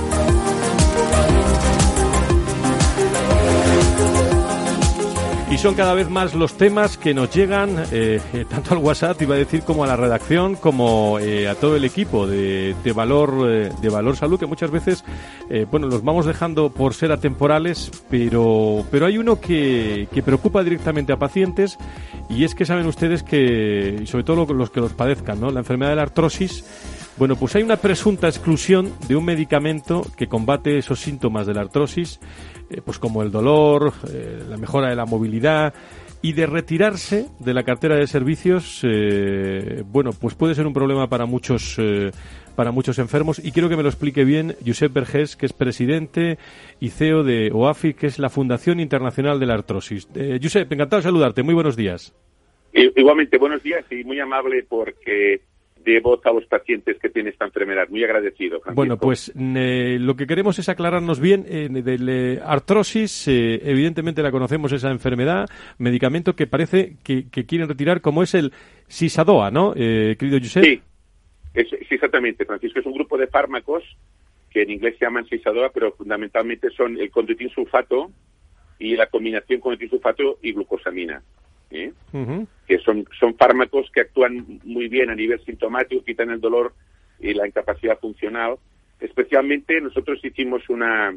[5.60, 9.34] Son cada vez más los temas que nos llegan, eh, eh, tanto al WhatsApp, iba
[9.34, 13.88] a decir, como a la redacción, como eh, a todo el equipo de, Valor de
[13.90, 15.04] Valor Salud, que muchas veces,
[15.70, 21.12] bueno, los vamos dejando por ser atemporales, pero, pero hay uno que, que preocupa directamente
[21.12, 21.76] a pacientes
[22.30, 25.50] y es que saben ustedes que, y sobre todo los que los padezcan, ¿no?
[25.50, 26.64] La enfermedad de la artrosis
[27.20, 31.60] bueno, pues hay una presunta exclusión de un medicamento que combate esos síntomas de la
[31.60, 32.18] artrosis,
[32.70, 35.74] eh, pues como el dolor, eh, la mejora de la movilidad
[36.22, 41.08] y de retirarse de la cartera de servicios, eh, bueno, pues puede ser un problema
[41.08, 41.78] para muchos
[42.54, 46.36] para muchos enfermos y quiero que me lo explique bien Josep Vergés, que es presidente
[46.78, 50.08] y CEO de OAFI, que es la Fundación Internacional de la Artrosis.
[50.42, 51.42] Josep, encantado de saludarte.
[51.42, 52.12] Muy buenos días.
[52.72, 55.40] Igualmente, buenos días y muy amable porque
[55.98, 57.88] voz a los pacientes que tienen esta enfermedad.
[57.88, 58.60] Muy agradecido.
[58.74, 63.26] Bueno, pues lo que queremos es aclararnos bien eh, de artrosis.
[63.26, 65.48] Eh, evidentemente la conocemos esa enfermedad,
[65.78, 68.52] medicamento que parece que, quieren retirar, como es el
[68.86, 70.64] Sisadoa, ¿no, eh, querido Josep?
[70.64, 70.82] Sí,
[71.54, 72.78] sí, exactamente, Francisco.
[72.80, 73.82] Es un grupo de fármacos
[74.50, 78.10] que en inglés se llaman Sisadoa, pero fundamentalmente son el conduitin sulfato
[78.78, 81.22] y la combinación con sulfato y glucosamina.
[81.70, 81.92] ¿Eh?
[82.66, 86.74] que son, son fármacos que actúan muy bien a nivel sintomático, quitan el dolor
[87.18, 88.56] y la incapacidad funcional.
[89.00, 91.16] Especialmente nosotros hicimos una,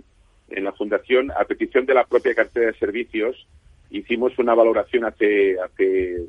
[0.50, 3.48] en la Fundación, a petición de la propia cartera de servicios,
[3.90, 6.26] hicimos una valoración hace, hace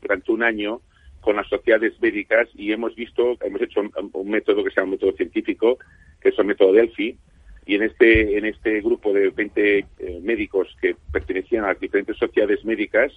[0.00, 0.80] durante un año
[1.20, 5.12] con las sociedades médicas y hemos visto, hemos hecho un, método que se llama método
[5.12, 5.78] científico,
[6.20, 7.16] que es el método Delphi,
[7.64, 9.86] y en este, en este grupo de 20 eh,
[10.20, 13.12] médicos que pertenecían a las diferentes sociedades médicas,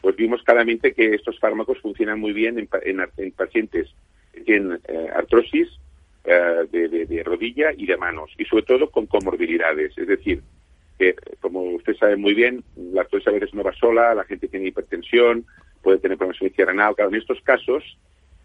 [0.00, 3.88] pues vimos claramente que estos fármacos funcionan muy bien en, pacientes
[4.32, 5.68] que tienen eh, artrosis
[6.24, 9.96] eh, de, rodilla y de manos, y sobre todo con comorbilidades.
[9.96, 10.42] Es decir,
[10.98, 14.48] que como usted sabe muy bien, la artrosis a veces no va sola, la gente
[14.48, 15.44] tiene hipertensión,
[15.82, 16.94] puede tener problemas de renal.
[16.94, 17.82] Claro, en estos casos,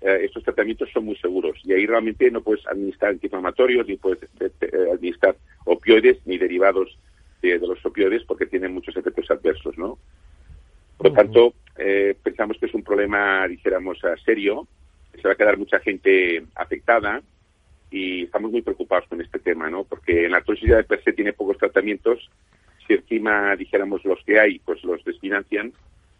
[0.02, 4.20] eh, estos tratamientos son muy seguros y ahí realmente no puedes administrar antiinflamatorios, ni puedes
[4.92, 5.36] administrar
[5.66, 6.98] opioides, ni derivados
[7.42, 10.00] de, de los opioides porque tienen muchos efectos adversos, ¿no?
[11.04, 14.68] Por lo tanto, eh, pensamos que es un problema, dijéramos, serio,
[15.22, 17.22] se va a quedar mucha gente afectada
[17.92, 19.84] y estamos muy preocupados con este tema, ¿no?
[19.84, 22.30] Porque en la artrosis de per se tiene pocos tratamientos,
[22.88, 25.74] si encima, dijéramos, los que hay, pues los desfinancian,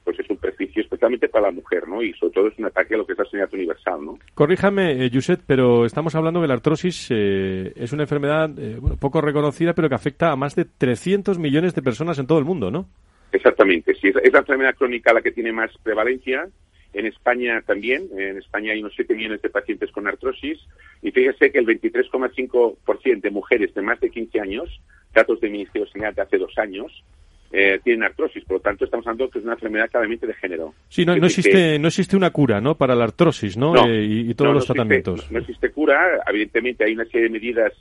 [0.04, 2.04] pues es un perjuicio especialmente para la mujer, ¿no?
[2.04, 4.20] Y sobre todo es un ataque a lo que es la sanidad universal, ¿no?
[4.34, 5.12] Corríjame, eh,
[5.48, 9.88] pero estamos hablando de la artrosis eh, es una enfermedad eh, bueno, poco reconocida, pero
[9.88, 12.90] que afecta a más de 300 millones de personas en todo el mundo, ¿no?
[13.34, 16.48] Exactamente, sí, es la enfermedad crónica la que tiene más prevalencia.
[16.94, 20.60] En España también, en España hay unos 7 millones de pacientes con artrosis
[21.02, 25.86] y fíjese que el 23,5% de mujeres de más de 15 años, datos del Ministerio
[25.86, 27.04] de Sanidad de hace dos años,
[27.52, 28.46] eh, tienen artrosis.
[28.46, 30.76] Por lo tanto, estamos hablando que es una enfermedad claramente de género.
[30.90, 32.76] Sí, no, no existe, no existe una cura ¿no?
[32.76, 33.76] para la artrosis ¿no?
[33.88, 35.32] Eh, y, todos los tratamientos.
[35.32, 36.22] no existe cura.
[36.28, 37.74] Evidentemente hay una serie de medidas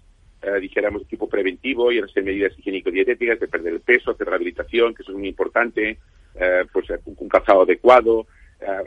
[0.42, 5.02] eh, dijéramos, tipo preventivo y serie medidas higiénico-dietéticas de perder el peso, hacer rehabilitación, que
[5.02, 5.98] eso es muy importante,
[6.34, 8.26] eh, pues un calzado adecuado,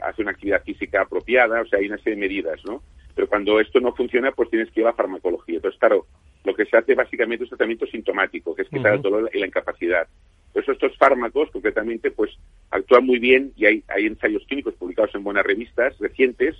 [0.02, 2.82] hacer una actividad física apropiada, o sea, hay una serie de medidas, ¿no?
[3.14, 5.56] Pero cuando esto no funciona, pues tienes que ir a la farmacología.
[5.56, 6.06] Entonces, claro,
[6.44, 9.38] lo que se hace básicamente es un tratamiento sintomático, que es quitar el dolor y
[9.38, 10.06] la incapacidad.
[10.52, 12.30] Por eso estos fármacos, concretamente, pues
[12.70, 16.56] actúan muy bien y hay, hay ensayos clínicos publicados en buenas revistas recientes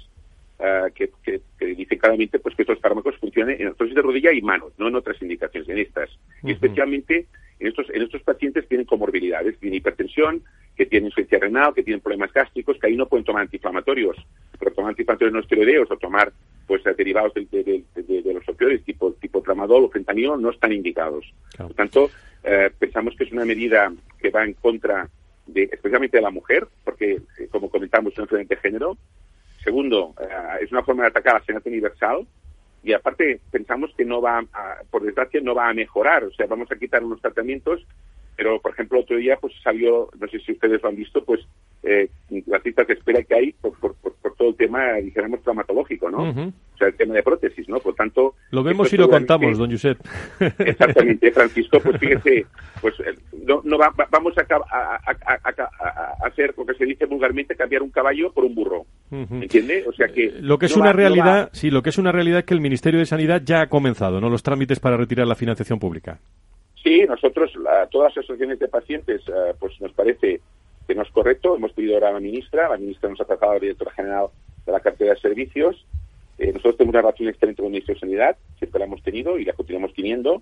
[0.58, 4.32] uh, que, que, que, dicen claramente pues, que estos fármacos funcionan en artrosis de rodilla
[4.32, 6.10] y manos, no en otras indicaciones, en estas.
[6.10, 6.48] Uh -huh.
[6.48, 7.26] Y especialmente
[7.58, 10.42] en estos, en estos pacientes tienen comorbilidades, tienen hipertensión,
[10.76, 14.16] que tienen insuficiencia renal, que tienen problemas gástricos, que ahí no pueden tomar antiinflamatorios,
[14.58, 16.32] pero tomar antiinflamatorios no esteroideos o tomar
[16.66, 20.72] pues derivados de, de, de, de, los opioides tipo, tipo tramadol o fentanilo no están
[20.72, 21.24] indicados.
[21.54, 21.68] Claro.
[21.68, 22.10] Por tanto,
[22.44, 25.08] eh, pensamos que es una medida que va en contra
[25.46, 28.98] de, especialmente de la mujer, porque, eh, como comentamos, es una enfermedad de género.
[29.66, 32.24] Segundo, eh, es una forma de atacar a la sanidad universal.
[32.84, 36.22] Y aparte, pensamos que no va, a, por desgracia, no va a mejorar.
[36.22, 37.84] O sea, vamos a quitar unos tratamientos,
[38.36, 41.40] pero, por ejemplo, otro día pues salió, no sé si ustedes lo han visto, pues
[41.82, 42.08] eh,
[42.46, 46.10] las listas de espera que hay por, por, por, por todo el tema, dijéramos, traumatológico,
[46.10, 46.18] ¿no?
[46.18, 46.52] Uh -huh.
[46.74, 47.78] O sea, el tema de prótesis, ¿no?
[47.78, 48.34] Por tanto...
[48.50, 49.98] Lo vemos y lo contamos, don Josep.
[50.58, 52.46] Exactamente, Francisco, pues fíjese,
[52.82, 52.94] pues
[53.46, 57.82] no, no va, vamos a, a, a, a, hacer lo que se dice vulgarmente, cambiar
[57.82, 59.42] un caballo por un burro, uh -huh.
[59.42, 59.84] ¿entiende?
[59.88, 60.34] O sea que...
[60.40, 62.44] Lo que es no una va, realidad, no sí, lo que es una realidad es
[62.44, 64.28] que el Ministerio de Sanidad ya ha comenzado, ¿no?
[64.28, 66.18] Los trámites para retirar la financiación pública.
[66.86, 67.50] Sí, nosotros,
[67.90, 70.40] todas las asociaciones de pacientes, uh, pues nos parece
[70.86, 71.56] que no es correcto.
[71.56, 74.26] Hemos pedido ahora a la ministra, la ministra nos ha tratado la directora general
[74.64, 75.84] de la cartera de servicios.
[76.38, 79.36] Eh, nosotros tenemos una relación excelente con el Ministerio de Sanidad, siempre la hemos tenido
[79.36, 80.36] y la continuamos teniendo.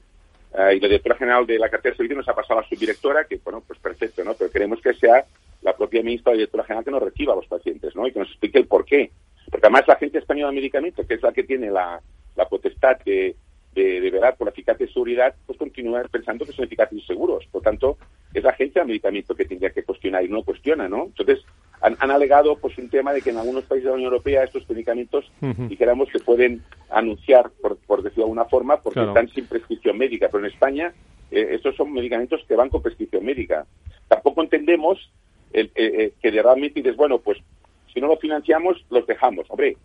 [0.53, 2.69] Uh, y la directora general de la cartera de servicios nos ha pasado a la
[2.69, 4.35] subdirectora, que bueno, pues perfecto, ¿no?
[4.35, 5.25] Pero queremos que sea
[5.63, 8.07] la propia ministra o directora general que nos reciba a los pacientes, ¿no?
[8.07, 9.11] Y que nos explique el por qué.
[9.51, 12.03] Porque además la Agencia Española de Medicamentos, que es la que tiene la,
[12.37, 13.35] la potestad de,
[13.75, 17.07] de, de velar por la eficacia y seguridad, pues continúa pensando que son eficaces y
[17.07, 17.45] seguros.
[17.51, 17.99] Por tanto,
[18.33, 21.05] es la agencia de medicamento que tendría que cuestionar y no cuestiona, ¿no?
[21.05, 21.45] Entonces,
[21.81, 24.45] han, han, alegado pues un tema de que en algunos países de la Unión Europea
[24.45, 25.69] estos medicamentos, uh -huh.
[25.69, 29.11] dijéramos, se pueden anunciar, por, por decirlo de alguna forma, porque claro.
[29.11, 30.29] están sin prescripción médica.
[30.31, 30.95] Pero en España,
[31.31, 33.67] eh, estos son medicamentos que van con prescripción médica.
[34.09, 35.11] Tampoco entendemos
[35.53, 37.39] el, eh, eh, que realmente dices, bueno, pues
[37.93, 39.47] si no lo financiamos, los dejamos.
[39.49, 39.77] Hombre,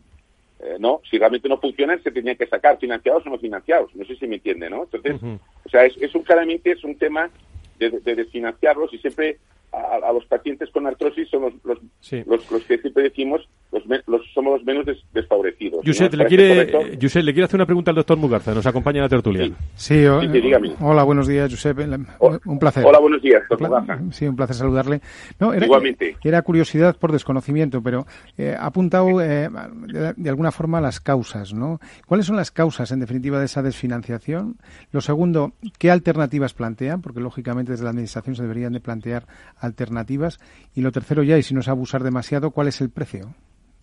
[0.59, 3.95] eh, no, si realmente no funcionan, se tenían que sacar financiados o no financiados.
[3.95, 4.83] No sé si me entiende, ¿no?
[4.83, 5.39] Entonces, uh -huh.
[5.65, 7.29] o sea, es, es, un claramente es un tema
[7.77, 9.37] de, de, desfinanciarlos y siempre
[9.71, 12.23] a, a, los pacientes con artrosis son los, los, sí.
[12.25, 15.81] los, los, que siempre decimos los, los somos los menos des, desfavorecidos.
[15.85, 16.17] Josep, ¿no?
[16.17, 19.09] le, quiere, Josep, le quiere hacer una pregunta al doctor Mugarza, nos acompaña en la
[19.09, 19.45] tertulia.
[19.45, 20.73] Sí, sí, o, sí, dígame.
[20.81, 21.77] Hola, buenos días, Josep.
[22.45, 22.83] Un placer.
[22.85, 23.99] Hola, buenos días, doctor Mugarza.
[24.11, 25.01] Sí, un placer saludarle.
[25.39, 26.17] No, era, Igualmente.
[26.23, 28.05] Era curiosidad por desconocimiento, pero
[28.37, 29.49] eh, ha apuntado eh,
[29.87, 31.79] de, de, alguna forma las causas, ¿no?
[32.07, 34.57] ¿Cuáles son las causas, en definitiva, de esa desfinanciación?
[34.91, 37.01] Lo segundo, ¿qué alternativas plantean?
[37.01, 39.25] Porque, lógicamente, desde la Administración se deberían de plantear
[39.59, 40.39] alternativas.
[40.75, 43.33] Y lo tercero ya, y si no es abusar demasiado, ¿cuál es el precio?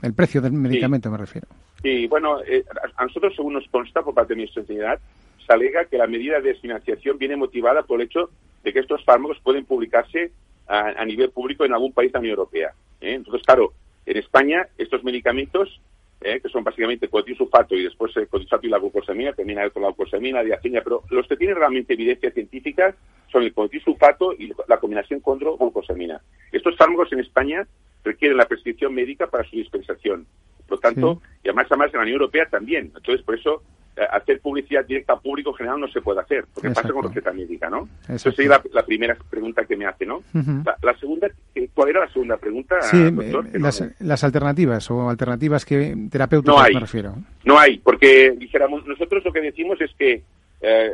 [0.03, 1.13] El precio del medicamento, sí.
[1.13, 1.49] me refiero.
[1.83, 2.65] Sí, bueno, eh,
[2.97, 4.99] a nosotros, según nos consta por parte de mi sociedad,
[5.47, 8.31] se alega que la medida de financiación viene motivada por el hecho
[8.63, 10.33] de que estos fármacos pueden publicarse
[10.67, 12.73] a, a nivel público en algún país de la Unión Europea.
[13.01, 13.15] ¿eh?
[13.15, 13.73] Entonces, claro,
[14.05, 15.81] en España estos medicamentos,
[16.21, 19.89] eh, que son básicamente cotisulfato y después el cotisulfato y la glucosamina, hay otra la
[19.89, 22.95] glucosamina, diacina, pero los que tienen realmente evidencia científica
[23.31, 26.21] son el cotisulfato y la combinación con glucosamina.
[26.53, 27.67] Estos fármacos en España
[28.05, 30.27] requieren la prescripción médica para su dispensación.
[30.67, 31.39] Por lo tanto, sí.
[31.45, 32.93] y además, además en la Unión Europea también.
[32.97, 33.63] Entonces, por eso,
[33.97, 36.89] eh, hacer publicidad directa al público general no se puede hacer, porque Exacto.
[36.89, 37.89] pasa con receta médica, ¿no?
[38.09, 38.13] Exacto.
[38.31, 40.17] Entonces, la, la, primera pregunta que me hace, ¿no?
[40.19, 40.65] Uh -huh.
[40.65, 41.29] la, la, segunda,
[41.77, 43.47] ¿cuál era la segunda pregunta, sí, doctor?
[43.61, 43.89] Las, no...
[44.01, 47.15] las, alternativas, o alternativas que terapéuticas no hay, me refiero.
[47.45, 50.23] No hay, porque, dijéramos, nosotros lo que decimos es que eh,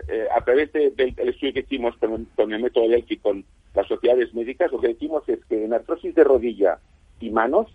[0.08, 3.44] eh, a través de, del, del, estudio que hicimos con, con el método Delphi con
[3.74, 6.78] las sociedades médicas, lo que decimos es que en artrosis de rodilla
[7.20, 7.68] y manos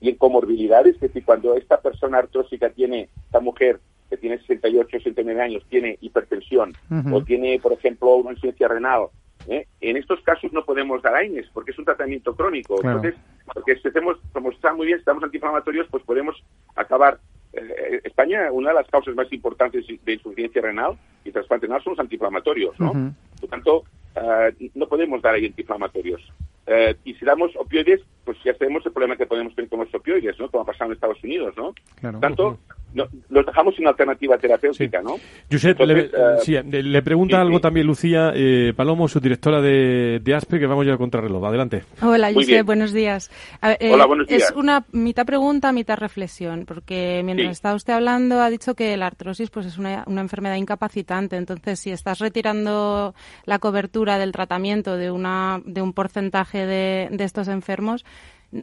[0.00, 4.88] y en comorbilidades, es decir, cuando esta persona artrósica tiene, esta mujer que tiene 68,
[4.92, 7.14] 69 años, tiene hipertensión uh -huh.
[7.16, 9.08] o tiene, por ejemplo, una insuficiencia renal,
[9.48, 9.66] ¿eh?
[9.80, 12.76] en estos casos no podemos dar AINES porque es un tratamiento crónico.
[12.76, 12.98] Claro.
[12.98, 13.20] Entonces,
[13.52, 16.36] porque si hacemos, como está muy bien, estamos antiinflamatorios, pues podemos
[16.76, 17.18] acabar.
[17.52, 21.92] Eh, España, una de las causas más importantes de insuficiencia renal y trasplante renal son
[21.92, 22.92] los antiinflamatorios, ¿no?
[22.92, 23.14] Uh -huh.
[23.40, 23.84] Por tanto,
[24.16, 26.22] uh, no podemos dar ahí antiinflamatorios.
[26.68, 28.00] Uh, y si damos opioides,
[28.30, 30.48] pues ya tenemos el problema que podemos tener con los opioides, ¿no?
[30.48, 31.74] Como ha pasado en Estados Unidos, ¿no?
[31.96, 32.20] Claro.
[32.20, 32.60] Tanto,
[32.92, 35.16] nos dejamos sin alternativa terapéutica, ¿no?
[35.50, 40.66] Josep, le, le, pregunta algo también Lucía eh, Palomo, su directora de, de, ASPE, que
[40.66, 41.44] vamos ya a contrarreloj.
[41.44, 41.82] Adelante.
[42.02, 43.30] Hola, Josep, buenos días.
[43.62, 44.50] Eh, Hola, buenos días.
[44.50, 49.06] Es una mitad pregunta, mitad reflexión, porque mientras está usted hablando ha dicho que la
[49.06, 51.36] artrosis pues es una, una enfermedad incapacitante.
[51.36, 53.14] Entonces, si estás retirando
[53.44, 58.04] la cobertura del tratamiento de, una, de un porcentaje de, de estos enfermos,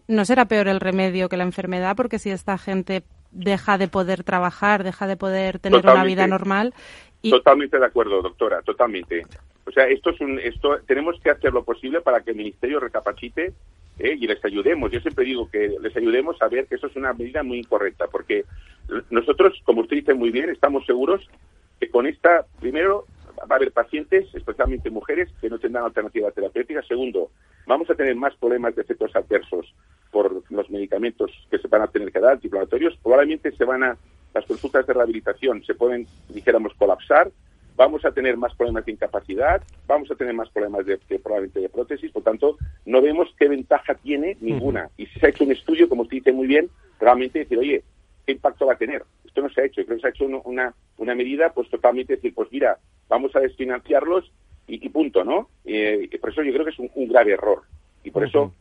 [0.08, 1.96] ¿no será peor el remedio que la enfermedad?
[1.96, 6.74] Porque si esta gente deja de poder trabajar, deja de poder tener una vida normal.
[7.22, 7.32] Y...
[7.32, 9.26] Totalmente de acuerdo, doctora, totalmente.
[9.66, 12.80] O sea, esto es un, esto tenemos que hacer lo posible para que el ministerio
[12.80, 13.54] recapacite
[14.00, 14.18] ¿eh?
[14.20, 14.92] y les ayudemos.
[14.92, 18.08] Yo siempre digo que les ayudemos a ver que eso es una medida muy incorrecta,
[18.08, 18.46] porque
[19.10, 21.28] nosotros, como usted dice muy bien, estamos seguros
[21.80, 23.06] que con esta, primero,
[23.40, 26.82] va a haber pacientes, especialmente mujeres, que no tendrán alternativa terapéutica.
[26.84, 27.30] Segundo,
[27.68, 29.76] vamos a tener más problemas de efectos adversos
[30.12, 32.98] por los medicamentos que se van a tener que dar, antiinflamatorios.
[33.04, 33.98] Probablemente se van a,
[34.34, 37.30] las consultas de rehabilitación se pueden, dijéramos, colapsar.
[37.76, 41.70] Vamos a tener más problemas de incapacidad, vamos a tener más problemas de, probablemente de
[41.70, 44.90] prótesis, por tanto, no vemos qué ventaja tiene ninguna.
[44.98, 47.84] Y si se ha hecho un estudio, como usted dice muy bien, realmente decir, oye,
[48.26, 49.04] ¿qué impacto va a tener?
[49.24, 49.86] Esto no se ha hecho.
[49.86, 53.42] Creo que se ha hecho una, una medida, pues totalmente decir, pues mira, vamos a
[53.42, 54.32] desfinanciarlos
[54.68, 55.50] y, punto, ¿no?
[55.66, 57.64] Eh, por eso yo creo que es un grave error
[58.08, 58.54] y por eso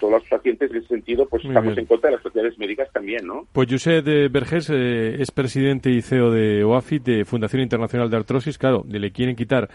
[0.00, 3.26] todos los pacientes en ese sentido pues estamos en contra de las sociedades médicas también,
[3.26, 3.46] ¿no?
[3.52, 8.16] Pues José de Vergés eh, es presidente y CEO de OAFIT, de Fundación Internacional de
[8.16, 8.56] Artrosis.
[8.56, 9.68] Claro, le quieren quitar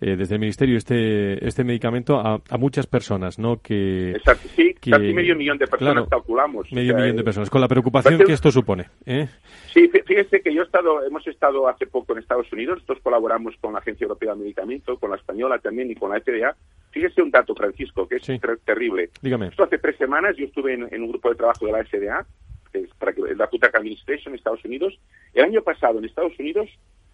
[0.00, 3.60] eh, desde el Ministerio este este medicamento a, muchas personas, ¿no?
[3.60, 6.70] Que, Exacto, sí, casi medio millón de personas calculamos.
[6.70, 8.86] Medio millón de personas, con la preocupación que esto supone.
[9.06, 9.26] ¿eh?
[9.72, 13.56] Sí, fíjese que yo he estado, hemos estado hace poco en Estados Unidos, nosotros colaboramos
[13.60, 16.54] con la Agencia Europea de Medicamento, con la española también y con la FDA.
[16.90, 19.10] Fíjese un dato, Francisco, que es terrible.
[19.20, 19.48] Dígame.
[19.48, 22.26] Esto hace tres semanas yo estuve en, un grupo de trabajo de la FDA,
[22.72, 24.98] que es para que, la Food Administration en Estados Unidos.
[25.34, 26.68] El año pasado en Estados Unidos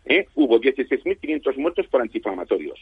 [0.05, 0.27] ¿eh?
[0.35, 2.79] hubo 16.500 muertos por antiinflamatorios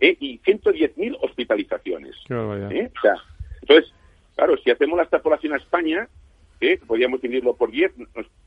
[0.00, 0.16] ¿eh?
[0.20, 2.16] y 110.000 hospitalizaciones.
[2.28, 2.34] ¿eh?
[2.34, 3.14] O sea,
[3.60, 3.92] entonces,
[4.34, 6.08] claro, si hacemos la extrapolación a España,
[6.60, 6.78] ¿eh?
[6.86, 7.92] podríamos dividirlo por 10,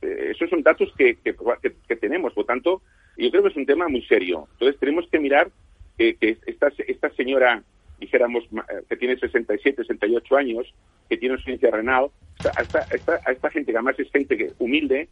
[0.01, 2.81] esos son datos que, que, tenemos, por tanto,
[3.17, 4.47] yo creo que es un tema muy serio.
[4.53, 5.49] Entonces, tenemos que mirar
[5.97, 7.63] que esta, esta señora,
[8.03, 8.43] dijéramos,
[8.89, 10.73] que tiene 67, 68 años,
[11.09, 12.09] que tiene insuficiencia renal,
[12.57, 15.09] a esta, esta, a esta gente que además es gente humilde,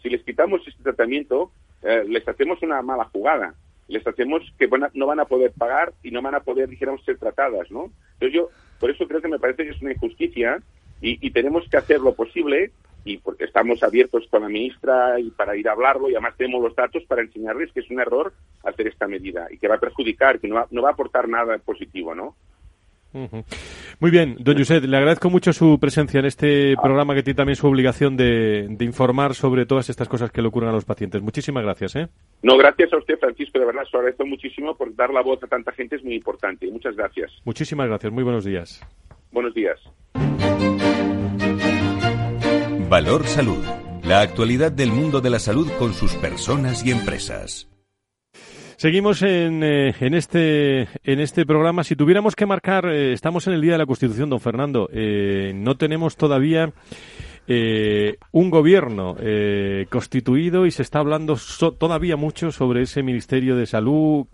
[0.00, 3.54] si les quitamos este tratamiento, eh, les hacemos una mala jugada.
[3.88, 7.18] Les hacemos que no van a poder pagar y no van a poder, dijéramos, ser
[7.18, 7.90] tratadas, ¿no?
[8.14, 10.62] Entonces yo, por eso creo que me parece que es una injusticia
[11.00, 12.70] y, tenemos que hacer lo posible
[13.04, 16.62] y porque estamos abiertos con la ministra y para ir a hablarlo y además tenemos
[16.62, 18.32] los datos para enseñarles que es un error
[18.64, 21.58] hacer esta medida y que va a perjudicar, que no no va a aportar nada
[21.58, 22.36] positivo, ¿no?
[24.00, 27.56] Muy bien, don Josep, le agradezco mucho su presencia en este programa que tiene también
[27.56, 31.22] su obligación de, informar sobre todas estas cosas que le ocurren a los pacientes.
[31.22, 31.96] Muchísimas gracias.
[31.96, 32.08] ¿eh?
[32.42, 35.46] No, gracias a usted, Francisco, de verdad, se agradezco muchísimo por dar la voz a
[35.46, 36.70] tanta gente, es muy importante.
[36.70, 37.30] Muchas gracias.
[37.44, 38.80] Muchísimas gracias, muy buenos días.
[39.30, 39.78] Buenos días.
[42.92, 43.64] Valor Salud,
[44.04, 47.66] la actualidad del mundo de la salud con sus personas y empresas.
[48.76, 51.84] Seguimos en, eh, en, este, en este programa.
[51.84, 54.90] Si tuviéramos que marcar, eh, estamos en el Día de la Constitución, don Fernando.
[54.92, 56.74] Eh, no tenemos todavía
[57.48, 61.36] eh, un gobierno eh, constituido y se está hablando
[61.78, 64.26] todavía mucho sobre ese Ministerio de Salud,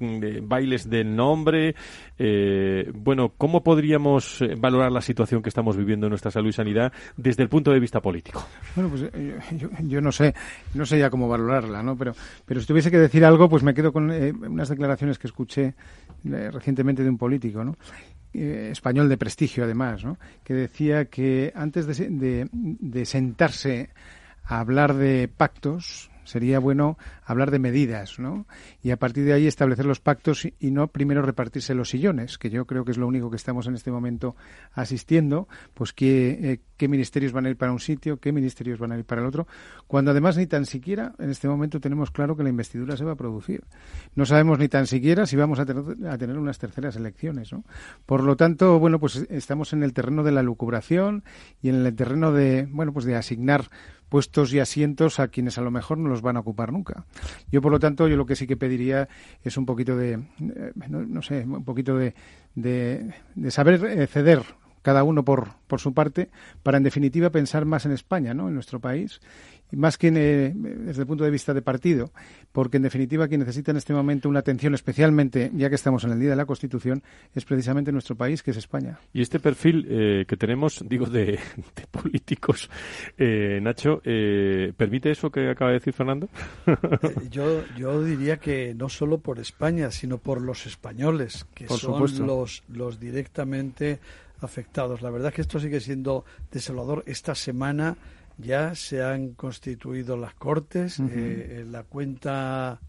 [0.42, 1.74] bailes del nombre.
[2.18, 6.52] Eh, bueno, ¿cómo podríamos eh, valorar la situación que estamos viviendo en nuestra salud y
[6.52, 8.44] sanidad desde el punto de vista político?
[8.74, 9.10] Bueno, pues
[9.56, 10.34] yo, yo no sé,
[10.74, 11.96] no sé ya cómo valorarla, ¿no?
[11.96, 12.12] Pero,
[12.44, 15.74] pero si tuviese que decir algo, pues me quedo con unas declaraciones que escuché
[16.24, 17.76] recientemente de un político, ¿no?
[18.34, 20.18] Eh, español de prestigio, además, ¿no?
[20.44, 23.88] que decía que antes de, de sentarse
[24.44, 26.98] a hablar de pactos, sería bueno
[27.28, 28.46] hablar de medidas, ¿no?
[28.82, 32.48] Y a partir de ahí establecer los pactos y no primero repartirse los sillones, que
[32.48, 34.34] yo creo que es lo único que estamos en este momento
[34.72, 38.98] asistiendo, pues eh, qué ministerios van a ir para un sitio, qué ministerios van a
[38.98, 39.46] ir para el otro,
[39.86, 43.12] cuando además ni tan siquiera en este momento tenemos claro que la investidura se va
[43.12, 43.62] a producir.
[44.14, 47.62] No sabemos ni tan siquiera si vamos a tener, a tener unas terceras elecciones, ¿no?
[48.06, 51.24] Por lo tanto, bueno, pues estamos en el terreno de la lucubración
[51.60, 53.68] y en el terreno de, bueno, pues de asignar
[54.08, 57.04] puestos y asientos a quienes a lo mejor no los van a ocupar nunca.
[57.50, 59.08] Yo, por lo tanto, yo lo que sí que pediría
[59.42, 62.14] es un poquito de, eh, no, sé, un poquito de,
[62.54, 63.12] de,
[63.50, 64.42] saber eh, ceder
[64.82, 66.30] cada uno por, por su parte,
[66.62, 68.48] para en definitiva pensar más en España, ¿no?
[68.48, 69.20] En nuestro país
[69.72, 72.10] más que eh, desde el punto de vista de partido,
[72.52, 76.12] porque en definitiva quien necesita en este momento una atención especialmente, ya que estamos en
[76.12, 77.02] el Día de la Constitución,
[77.34, 78.98] es precisamente nuestro país, que es España.
[79.12, 81.38] Y este perfil eh, que tenemos, digo, de,
[81.90, 82.70] políticos,
[83.16, 84.00] eh, Nacho,
[84.76, 86.28] ¿permite eso que acaba de decir Fernando?
[87.30, 92.64] yo, yo diría que no solo por España, sino por los españoles, que son los,
[92.68, 94.00] los directamente
[94.40, 95.02] afectados.
[95.02, 97.02] La verdad es que esto sigue siendo desolador.
[97.06, 97.96] Esta semana
[98.38, 102.80] ya se han constituido las cortes, eh, la cuenta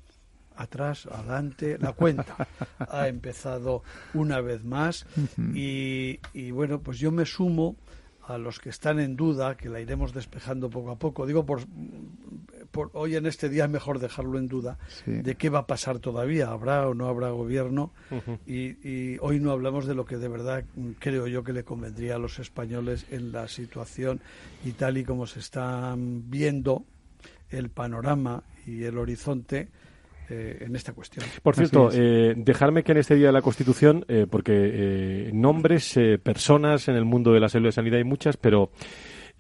[0.56, 2.48] atrás, adelante, la cuenta
[2.80, 3.84] ha empezado
[4.14, 5.06] una vez más
[5.54, 7.76] y, y, bueno, pues yo me sumo
[8.28, 11.26] a los que están en duda, que la iremos despejando poco a poco.
[11.26, 11.62] Digo, por,
[12.72, 16.00] por hoy en este día es mejor dejarlo en duda de qué va a pasar
[16.00, 17.92] todavía, habrá o no habrá gobierno.
[18.46, 20.64] y, hoy no hablamos de lo que de verdad
[21.00, 24.22] creo yo que le convendría a los españoles en la situación
[24.64, 26.86] y tal y como se están viendo
[27.50, 29.70] el panorama y el horizonte
[30.30, 31.26] eh, en esta cuestión.
[31.42, 36.88] Por cierto, eh, dejarme que en este Día de la Constitución, eh, porque nombres, personas
[36.88, 38.70] en el mundo de la salud y sanidad hay muchas, pero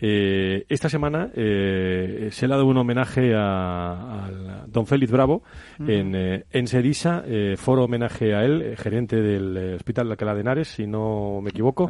[0.01, 4.29] eh, esta semana eh, se le ha dado un homenaje a,
[4.67, 5.43] don Félix Bravo
[5.79, 10.41] en, eh, en Sedisa, eh, foro homenaje a él, gerente del Hospital de Alcalá de
[10.41, 11.89] Henares, si no me equivoco.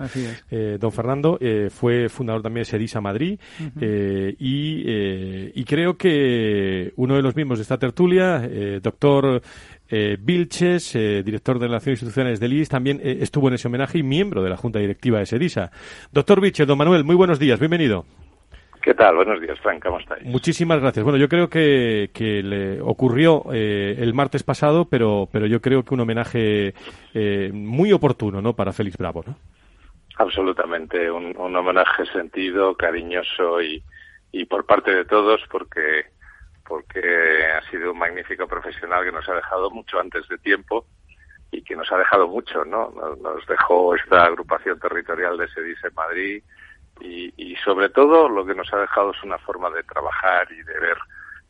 [0.79, 1.39] don Fernando
[1.69, 3.39] fue fundador también de Sedisa Madrid
[3.79, 8.49] y, y creo que uno de los miembros de esta tertulia,
[8.81, 9.41] doctor
[9.89, 13.99] eh, Vilches, eh, director de Relaciones Institucionales del IS, también eh, estuvo en ese homenaje
[13.99, 15.71] y miembro de la Junta Directiva de SEDISA.
[16.11, 18.05] Doctor Vilches, don Manuel, muy buenos días, bienvenido.
[18.81, 19.15] ¿Qué tal?
[19.15, 20.23] Buenos días, Frank, ¿cómo estáis?
[20.25, 21.03] Muchísimas gracias.
[21.03, 25.83] Bueno, yo creo que, que le ocurrió eh, el martes pasado, pero, pero yo creo
[25.83, 26.73] que un homenaje
[27.51, 28.53] muy oportuno ¿no?
[28.53, 29.23] para Félix Bravo.
[29.27, 29.35] ¿no?
[30.17, 33.83] Absolutamente, un, un homenaje sentido, cariñoso y,
[34.31, 36.05] y por parte de todos, porque
[36.69, 40.85] porque ha sido un magnífico profesional que nos ha dejado mucho antes de tiempo
[41.51, 42.91] y que nos ha dejado mucho, ¿no?
[42.91, 46.43] Nos dejó esta agrupación territorial de SEDIS en Madrid
[47.01, 50.61] y, y sobre todo lo que nos ha dejado es una forma de trabajar y
[50.61, 50.97] de ver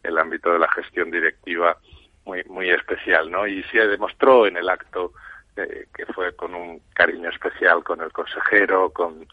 [0.03, 1.77] el ámbito de la gestión directiva
[2.23, 3.45] muy muy especial, ¿no?
[3.45, 5.11] Y se demostró en el acto
[5.57, 9.27] eh, que fue con un cariño especial con el consejero, con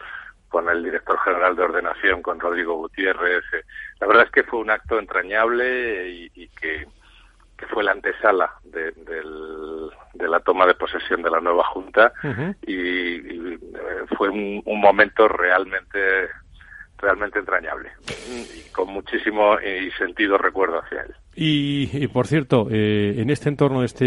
[0.48, 3.44] con el director general de ordenación, con Rodrigo Gutiérrez.
[3.52, 3.62] Eh,
[4.00, 6.86] la verdad es que fue un acto entrañable y, que,
[7.70, 8.92] fue la antesala de,
[10.28, 12.12] la toma de posesión de la nueva Junta
[12.66, 13.58] y, eh,
[14.16, 16.28] fue un, momento realmente
[16.98, 17.90] realmente entrañable
[18.28, 21.14] y con muchísimo y sentido recuerdo hacia él.
[21.34, 24.04] Y, por cierto, eh, en este entorno de este,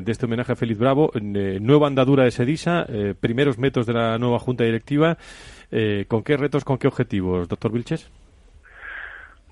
[0.00, 2.86] de este homenaje a Félix Bravo, nueva andadura de Sedisa,
[3.20, 5.18] primeros métodos de la nueva Junta Directiva,
[5.70, 8.10] eh, ¿Con qué retos, con qué objetivos, doctor Vilches?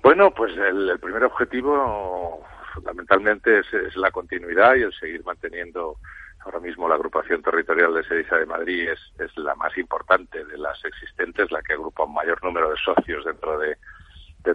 [0.01, 5.97] Bueno, pues el, primer objetivo fundamentalmente es, la continuidad y el seguir manteniendo
[6.45, 10.57] ahora mismo la agrupación territorial de Sedisa de Madrid es, es la más importante de
[10.57, 13.77] las existentes, la que agrupa un mayor número de socios dentro de,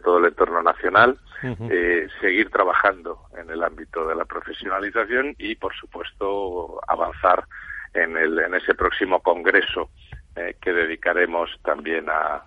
[0.03, 5.73] todo el entorno nacional, eh, seguir trabajando en el ámbito de la profesionalización y, por
[5.77, 7.45] supuesto, avanzar
[7.93, 9.91] en, el, en ese próximo congreso
[10.35, 12.43] eh, que dedicaremos también a,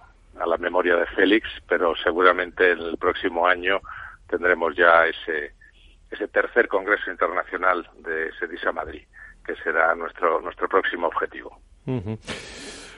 [0.46, 3.82] la memoria de Félix, pero seguramente en el próximo año
[4.28, 5.54] tendremos ya ese,
[6.12, 9.04] ese tercer Congreso Internacional de Sedisa Madrid,
[9.46, 11.60] que será nuestro, nuestro próximo objetivo.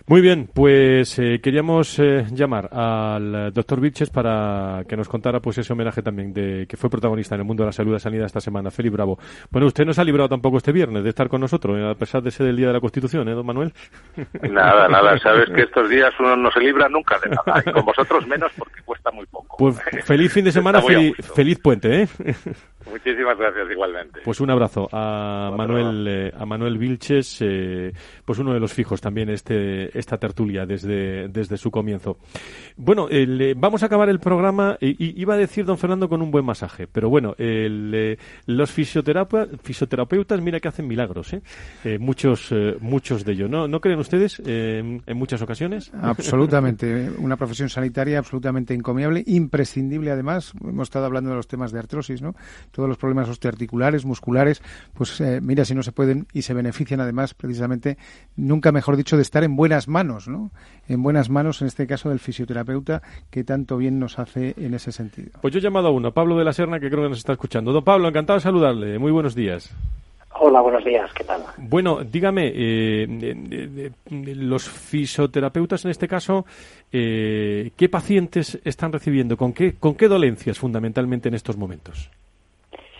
[0.09, 5.59] Muy bien, pues eh, queríamos eh, llamar al doctor Vilches para que nos contara pues
[5.59, 7.99] ese homenaje también de que fue protagonista en el mundo de la salud y la
[7.99, 9.19] sanidad esta semana, Felipe Bravo.
[9.51, 12.23] Bueno, usted no se ha librado tampoco este viernes de estar con nosotros, a pesar
[12.23, 13.71] de ser el Día de la Constitución, ¿eh, don Manuel?
[14.49, 17.85] Nada, nada, sabes que estos días uno no se libra nunca de nada, y con
[17.85, 19.57] vosotros menos porque cuesta muy poco.
[19.59, 22.07] Pues feliz fin de semana, feliz puente, ¿eh?
[22.89, 24.21] Muchísimas gracias igualmente.
[24.23, 27.91] Pues un abrazo a Manuel eh, a Manuel Vilches, eh,
[28.25, 32.17] pues uno de los fijos también este esta tertulia desde desde su comienzo.
[32.75, 33.07] Bueno,
[33.57, 34.77] vamos a acabar el programa.
[34.79, 40.41] Y, iba a decir don Fernando con un buen masaje, pero bueno, el, los fisioterapeutas,
[40.41, 41.99] mira que hacen milagros, ¿eh?
[41.99, 43.49] muchos muchos de ellos.
[43.49, 45.91] ¿No, ¿No creen ustedes en muchas ocasiones?
[45.93, 50.53] Absolutamente, una profesión sanitaria absolutamente encomiable, imprescindible además.
[50.61, 52.35] Hemos estado hablando de los temas de artrosis, ¿no?
[52.71, 54.61] todos los problemas osteoarticulares, musculares,
[54.93, 57.97] pues eh, mira si no se pueden y se benefician además precisamente,
[58.35, 60.51] nunca mejor dicho, de estar en buenas manos, ¿no?
[60.87, 64.91] En buenas manos, en este caso del fisioterapeuta, que tanto bien nos hace en ese
[64.91, 65.31] sentido.
[65.41, 67.33] Pues yo he llamado a uno, Pablo de la Serna, que creo que nos está
[67.33, 67.73] escuchando.
[67.73, 68.97] Don Pablo, encantado de saludarle.
[68.97, 69.75] Muy buenos días.
[70.41, 71.43] Hola, buenos días, ¿qué tal?
[71.57, 76.45] Bueno, dígame, eh, los fisioterapeutas en este caso,
[76.93, 79.35] eh, ¿qué pacientes están recibiendo?
[79.35, 82.09] ¿Con qué, ¿Con qué dolencias fundamentalmente en estos momentos?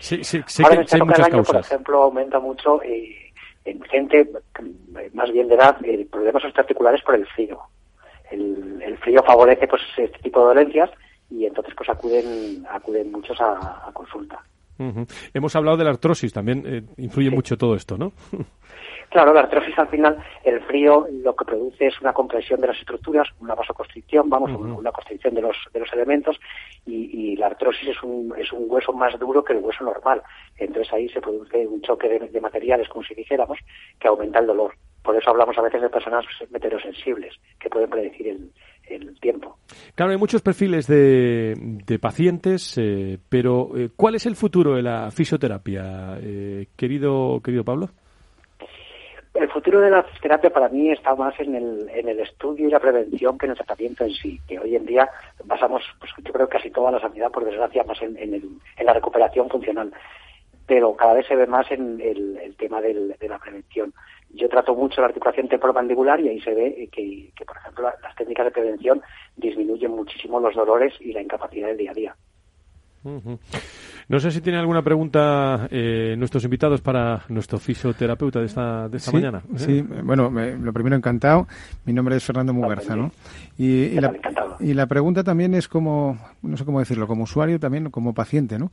[0.00, 1.52] Sí, sí, sé Ahora que hay muchas año, causas.
[1.52, 3.29] Por ejemplo, aumenta mucho eh,
[3.64, 4.28] en gente
[5.12, 5.76] más bien de edad
[6.10, 7.60] problemas articulares por el frío.
[8.30, 10.90] El, el, frío favorece pues este tipo de dolencias
[11.30, 14.42] y entonces pues acuden acuden muchos a consulta.
[15.34, 18.12] Hemos hablado de la artrosis, también eh, influye mucho todo esto, ¿no?
[19.10, 22.78] Claro, la artrosis al final, el frío lo que produce es una compresión de las
[22.78, 26.38] estructuras, una vasoconstricción, vamos, una constricción de los, de los elementos,
[26.86, 30.22] y, la artrosis es un, es un hueso más duro que el hueso normal.
[30.58, 33.58] Entonces ahí se produce un choque de materiales, como si dijéramos,
[33.98, 34.74] que aumenta el dolor.
[35.02, 38.52] Por eso hablamos a veces de personas meteorosensibles, que pueden predecir el,
[38.90, 39.58] el tiempo.
[39.94, 45.10] Claro, hay muchos perfiles de, pacientes, eh, pero eh, ¿cuál es el futuro de la
[45.10, 47.90] fisioterapia, eh, querido, querido Pablo?
[49.32, 52.70] El futuro de la fisioterapia para mí está más en el, en el estudio y
[52.70, 55.08] la prevención que en el tratamiento en sí, que hoy en día
[55.44, 59.48] basamos, pues, yo creo casi toda la sanidad, por desgracia, más en, en, la recuperación
[59.48, 59.92] funcional
[60.66, 63.92] pero cada vez se ve más en el, tema de la prevención.
[64.32, 68.44] Yo trato mucho la articulación temporomandibular y ahí se ve que, por ejemplo, las técnicas
[68.44, 69.02] de prevención
[69.36, 72.16] disminuyen muchísimo los dolores y la incapacidad del día a día.
[74.10, 78.96] No sé si tiene alguna pregunta eh, nuestros invitados para nuestro fisioterapeuta de esta, de
[78.96, 79.40] esta mañana.
[79.54, 79.58] ¿eh?
[79.58, 81.46] Sí, bueno, lo primero encantado.
[81.84, 83.12] Mi nombre es Fernando Mugarza, ¿no?
[83.56, 84.12] Y, la,
[84.58, 88.58] y, la, pregunta también es como, no sé cómo decirlo, como usuario también, como paciente,
[88.58, 88.72] ¿no?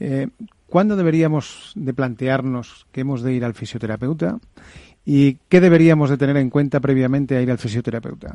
[0.00, 0.26] Eh,
[0.66, 4.38] ¿Cuándo deberíamos de plantearnos que hemos de ir al fisioterapeuta
[5.04, 8.34] ¿Y qué deberíamos de tener en cuenta previamente a ir al fisioterapeuta?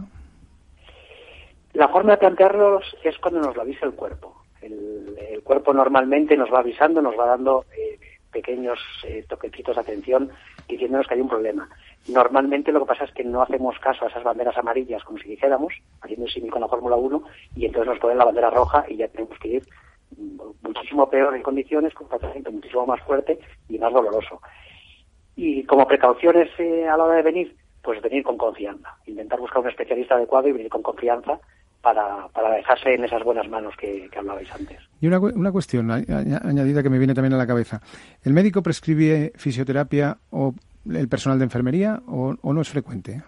[1.73, 4.46] La forma de plantearlos es cuando nos lo avisa el cuerpo.
[4.67, 7.97] El, cuerpo normalmente nos va avisando, nos va dando eh,
[8.31, 10.29] pequeños eh, toquecitos de atención
[10.67, 11.69] diciéndonos que hay un problema.
[12.09, 15.29] Normalmente lo que pasa es que no hacemos caso a esas banderas amarillas como si
[15.29, 17.23] dijéramos, haciendo el símil con la Fórmula 1,
[17.55, 19.63] y entonces nos ponen la bandera roja y ya tenemos que ir
[20.61, 23.39] muchísimo peor en condiciones, con un tratamiento muchísimo más fuerte
[23.69, 24.41] y más doloroso.
[25.35, 29.59] Y como precauciones eh, a la hora de venir, pues venir con confianza, intentar buscar
[29.61, 31.39] un especialista adecuado y venir con confianza
[31.87, 34.77] para, para dejarse en esas buenas manos que, hablabais antes.
[34.99, 37.79] Y una, una cuestión añadida que me viene también a la cabeza.
[38.25, 40.53] ¿El médico prescribe fisioterapia o
[40.85, 43.21] el personal de enfermería o, no es frecuente?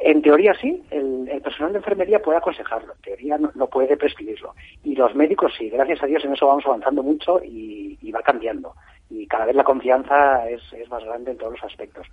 [0.00, 4.54] En teoría sí, el, personal de enfermería puede aconsejarlo, en teoría no, puede prescribirlo.
[4.82, 8.22] Y los médicos sí, gracias a Dios en eso vamos avanzando mucho y, y va
[8.22, 8.74] cambiando
[9.10, 12.06] y cada vez la confianza es, es más grande en todos los aspectos.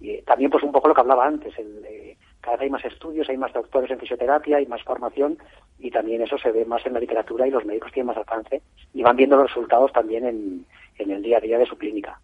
[0.00, 2.84] Y también pues un poco lo que hablaba antes, el, eh, cada vez hay más
[2.84, 5.38] estudios, hay más doctores en fisioterapia, hay más formación
[5.78, 8.62] y también eso se ve más en la literatura y los médicos tienen más alcance
[8.92, 10.66] y van viendo los resultados también en,
[10.98, 12.20] en el día a día de su clínica.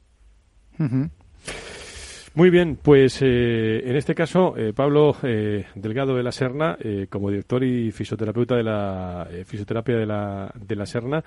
[2.34, 5.16] Muy bien, pues eh, en este caso, eh, Pablo
[5.74, 6.78] Delgado de la Serna,
[7.10, 11.24] como director y fisioterapeuta de la fisioterapia de la, de la Serna,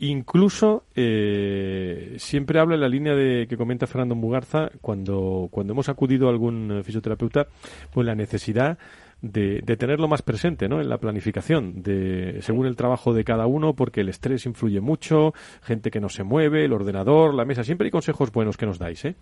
[0.00, 5.88] Incluso eh, siempre habla en la línea de que comenta Fernando Mugarza cuando, cuando hemos
[5.88, 7.46] acudido a algún fisioterapeuta,
[7.92, 8.76] pues la necesidad
[9.22, 10.80] de, tenerlo más presente ¿no?
[10.80, 15.32] en la planificación, de, según el trabajo de cada uno, porque el estrés influye mucho,
[15.62, 18.78] gente que no se mueve, el ordenador, la mesa, siempre hay consejos buenos que nos
[18.78, 19.04] dais.
[19.04, 19.14] ¿eh?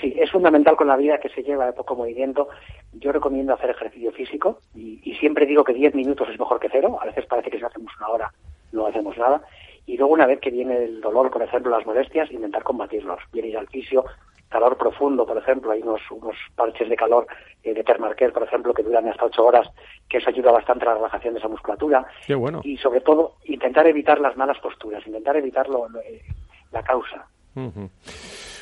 [0.00, 2.48] Sí, es fundamental con la vida que se lleva de poco movimiento.
[2.94, 6.68] Yo recomiendo hacer ejercicio físico y, y siempre digo que 10 minutos es mejor que
[6.70, 6.98] cero.
[7.02, 8.32] A veces parece que si hacemos una hora
[8.74, 9.42] no hacemos nada.
[9.86, 13.20] Y luego, una vez que viene el dolor, por ejemplo, las molestias, intentar combatirlos.
[13.32, 14.04] Viene ir al fisio,
[14.48, 17.26] calor profundo, por ejemplo, hay unos, unos parches de calor
[17.62, 19.68] eh, de Termarker, por ejemplo, que duran hasta ocho horas,
[20.08, 22.06] que eso ayuda bastante a la relajación de esa musculatura.
[22.26, 22.60] Qué bueno.
[22.64, 26.22] Y sobre todo, intentar evitar las malas posturas, intentar evitar lo, eh,
[26.72, 27.26] la causa.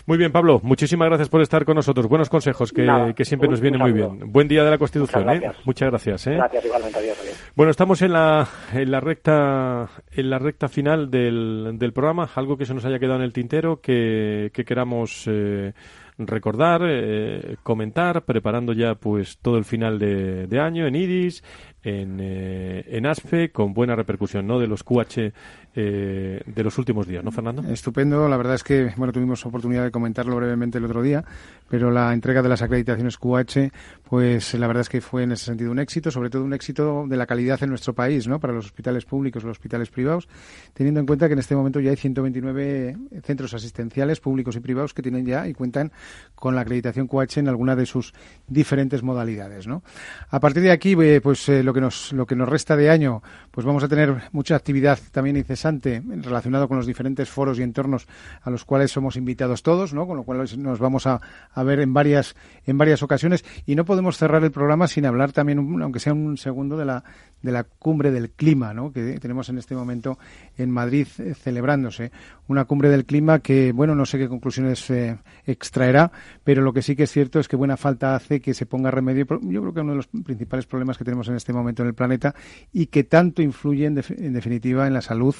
[0.04, 2.08] Muy bien, Pablo, muchísimas gracias por estar con nosotros.
[2.08, 4.32] Buenos consejos que, siempre nos vienen muy bien.
[4.32, 5.40] Buen día de la Constitución, Muchas ¿eh?
[5.40, 5.66] gracias.
[5.66, 6.26] Muchas gracias.
[6.26, 6.34] ¿eh?
[6.34, 6.98] Gracias, igualmente.
[6.98, 12.28] Adiós, Bueno, estamos en la, en la recta en la recta final del, del programa.
[12.34, 15.72] Algo que se nos haya quedado en el tintero que, que queramos eh,
[16.18, 21.42] recordar, eh, comentar, preparando ya pues todo el final de, de año en IDIS,
[21.82, 24.58] en, eh, en ASFE, con buena repercusión ¿no?
[24.58, 25.32] de los QH
[25.74, 27.62] eh, de los últimos días, ¿no, Fernando?
[27.62, 28.28] Estupendo.
[28.28, 31.24] La verdad es que bueno tuvimos oportunidad de comentarlo brevemente el otro día,
[31.70, 33.72] pero la entrega de las acreditaciones QH,
[34.04, 37.06] pues la verdad es que fue en ese sentido un éxito, sobre todo un éxito
[37.08, 38.38] de la calidad en nuestro país, ¿no?
[38.38, 40.28] Para los hospitales públicos, los hospitales privados,
[40.74, 44.92] teniendo en cuenta que en este momento ya hay 129 centros asistenciales públicos y privados
[44.92, 45.90] que tienen ya y cuentan
[46.34, 48.12] con la acreditación QH en alguna de sus
[48.46, 49.82] diferentes modalidades, ¿no?
[50.28, 52.90] A partir de aquí, eh, pues lo lo que nos lo que nos resta de
[52.90, 57.62] año, pues vamos a tener mucha actividad también incesante relacionado con los diferentes foros y
[57.62, 58.06] entornos
[58.42, 60.06] a los cuales somos invitados todos, ¿no?
[60.06, 61.20] Con lo cual nos vamos a,
[61.50, 65.32] a ver en varias en varias ocasiones y no podemos cerrar el programa sin hablar
[65.32, 67.04] también, aunque sea un segundo, de la
[67.40, 68.92] de la cumbre del clima, ¿no?
[68.92, 70.18] Que tenemos en este momento
[70.58, 72.12] en Madrid eh, celebrándose
[72.52, 76.12] una cumbre del clima que, bueno, no sé qué conclusiones eh, extraerá,
[76.44, 78.90] pero lo que sí que es cierto es que buena falta hace que se ponga
[78.90, 79.26] remedio.
[79.42, 81.94] Yo creo que uno de los principales problemas que tenemos en este momento en el
[81.94, 82.34] planeta
[82.72, 85.34] y que tanto influye en, definitiva en la salud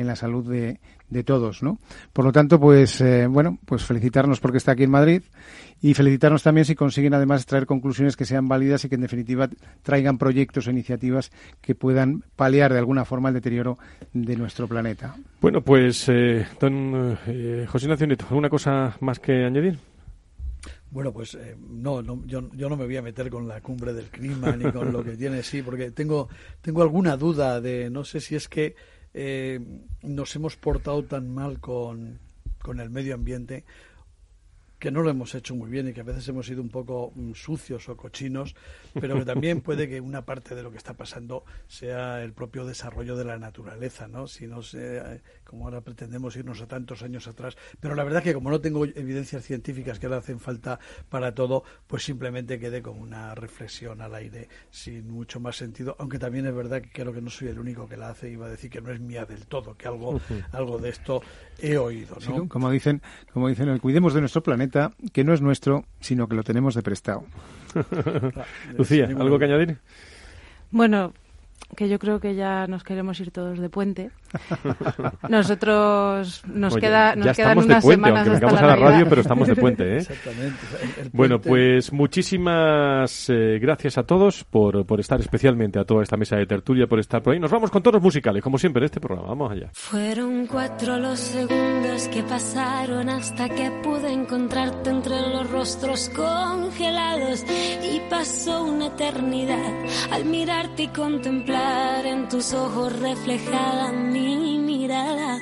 [0.00, 1.78] en la salud de, de todos, ¿no?
[2.12, 5.22] Por lo tanto, pues eh, bueno, pues felicitarnos porque está aquí en Madrid
[5.82, 9.48] y felicitarnos también si consiguen además traer conclusiones que sean válidas y que en definitiva
[9.82, 11.30] traigan proyectos o iniciativas
[11.60, 13.78] que puedan paliar de alguna forma el deterioro
[14.12, 15.16] de nuestro planeta.
[15.40, 19.78] Bueno, pues eh, don eh, José Ignacio Nieto, ¿alguna cosa más que añadir?
[20.90, 24.06] Bueno, pues eh, no, yo, yo, no me voy a meter con la cumbre del
[24.06, 26.28] clima ni con lo que tiene, sí, porque tengo,
[26.60, 28.74] tengo alguna duda de, no sé si es que
[29.14, 29.60] eh,
[30.02, 32.18] nos hemos portado tan mal con,
[32.62, 33.64] con el medio ambiente
[34.80, 37.12] que no lo hemos hecho muy bien y que a veces hemos sido un poco
[37.14, 38.56] mm, sucios o cochinos,
[38.98, 42.64] pero que también puede que una parte de lo que está pasando sea el propio
[42.64, 44.26] desarrollo de la naturaleza, ¿no?
[44.26, 48.22] Si no sé, eh, como ahora pretendemos irnos a tantos años atrás, pero la verdad
[48.22, 50.78] que como no tengo evidencias científicas que le hacen falta
[51.08, 56.18] para todo, pues simplemente quede como una reflexión al aire sin mucho más sentido, aunque
[56.18, 58.50] también es verdad que creo que no soy el único que la hace, iba a
[58.50, 60.20] decir que no es mía del todo, que algo,
[60.52, 61.22] algo de esto
[61.58, 62.48] he oído, ¿no?
[62.48, 66.42] como dicen, como dicen, cuidemos de nuestro planeta que no es nuestro, sino que lo
[66.42, 67.24] tenemos de prestado.
[68.78, 69.78] Lucía, ¿algo que añadir?
[70.70, 71.12] Bueno,
[71.76, 74.10] que yo creo que ya nos queremos ir todos de puente.
[75.28, 79.48] Nosotros nos queda nos quedan unas puente, semanas aunque hasta a la, radio, pero estamos
[79.48, 79.96] de puente, ¿eh?
[79.98, 80.58] Exactamente.
[81.12, 86.36] Bueno, pues muchísimas eh, gracias a todos por, por estar especialmente a toda esta mesa
[86.36, 87.40] de tertulia, por estar por ahí.
[87.40, 89.28] Nos vamos con todos musicales, como siempre en este programa.
[89.28, 89.70] Vamos allá.
[89.72, 97.44] Fueron cuatro los segundos que pasaron hasta que pude encontrarte entre los rostros congelados
[97.82, 100.88] y pasó una eternidad al mirarte y
[101.50, 105.38] contemplar en tus ojos reflejada mi mirada.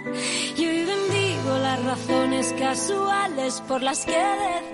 [0.57, 4.17] Y hoy bendigo las razones casuales por las que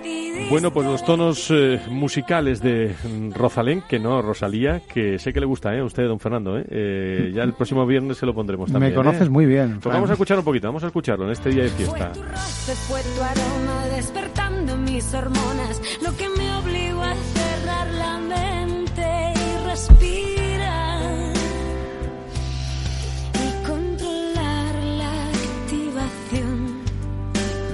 [0.03, 0.49] decidí.
[0.49, 2.95] Bueno, pues los tonos eh, musicales de
[3.33, 5.79] Rosalén, que no Rosalía, que sé que le gusta ¿eh?
[5.79, 6.57] a usted, don Fernando.
[6.57, 6.65] ¿eh?
[6.69, 8.93] eh ya el próximo viernes se lo pondremos también.
[8.93, 9.29] Me conoces ¿eh?
[9.29, 9.79] muy bien.
[9.81, 12.11] Pues vamos a escuchar un poquito, vamos a escucharlo en este día de fiesta.
[12.13, 18.54] Fue, fue tu aroma despertando mis hormonas, lo que me obligó a cerrar la mente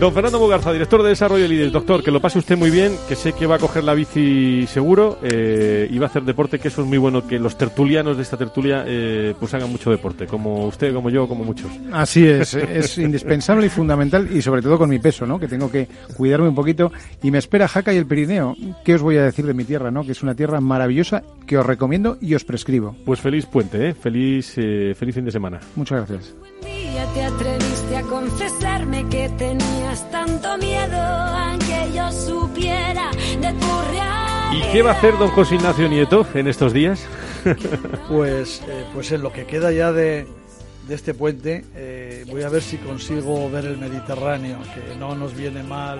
[0.01, 3.15] Don Fernando Mugarza, director de Desarrollo y Doctor, que lo pase usted muy bien, que
[3.15, 6.69] sé que va a coger la bici seguro eh, y va a hacer deporte, que
[6.69, 10.25] eso es muy bueno, que los tertulianos de esta tertulia eh, pues hagan mucho deporte,
[10.25, 11.69] como usted, como yo, como muchos.
[11.91, 15.39] Así es, es indispensable y fundamental y sobre todo con mi peso, ¿no?
[15.39, 15.87] Que tengo que
[16.17, 16.91] cuidarme un poquito
[17.21, 18.55] y me espera Jaca y el Pirineo.
[18.83, 20.03] ¿Qué os voy a decir de mi tierra, no?
[20.03, 22.95] Que es una tierra maravillosa que os recomiendo y os prescribo.
[23.05, 23.93] Pues feliz puente, ¿eh?
[23.93, 25.59] Feliz, eh, feliz fin de semana.
[25.75, 26.33] Muchas gracias.
[28.01, 34.53] A confesarme que tenías tanto miedo, aunque yo supiera de tu realidad.
[34.53, 37.05] ¿Y qué va a hacer don José Ignacio Nieto en estos días?
[38.09, 40.27] pues, eh, pues en lo que queda ya de,
[40.87, 45.35] de este puente, eh, voy a ver si consigo ver el Mediterráneo, que no nos
[45.35, 45.99] viene mal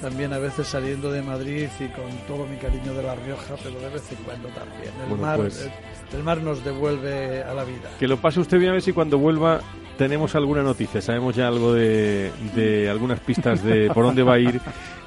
[0.00, 3.78] también a veces saliendo de Madrid y con todo mi cariño de La Rioja, pero
[3.80, 4.92] de vez en cuando también.
[5.08, 7.90] El, mar, pues el, el, mar nos devuelve a la vida.
[7.98, 9.60] Que lo pase usted bien a ver si cuando vuelva
[10.00, 14.38] tenemos alguna noticia, sabemos ya algo de, de algunas pistas de por dónde va a
[14.38, 14.58] ir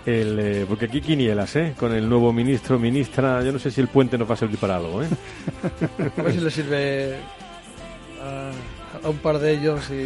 [0.06, 1.74] el, eh, porque aquí quinielas, ¿eh?
[1.80, 4.60] Con el nuevo ministro, ministra, yo no sé si el puente nos va a servir
[4.60, 5.08] para algo, ¿eh?
[6.16, 7.16] A ver si le sirve
[8.22, 8.52] a,
[9.04, 10.06] a un par de ellos y...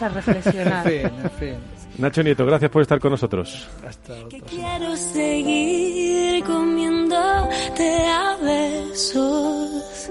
[0.00, 0.84] Para reflexionar.
[0.90, 1.54] En fin, en fin.
[1.98, 3.68] Nacho Nieto, gracias por estar con nosotros.
[3.86, 10.10] Hasta que quiero seguir comiéndote a besos.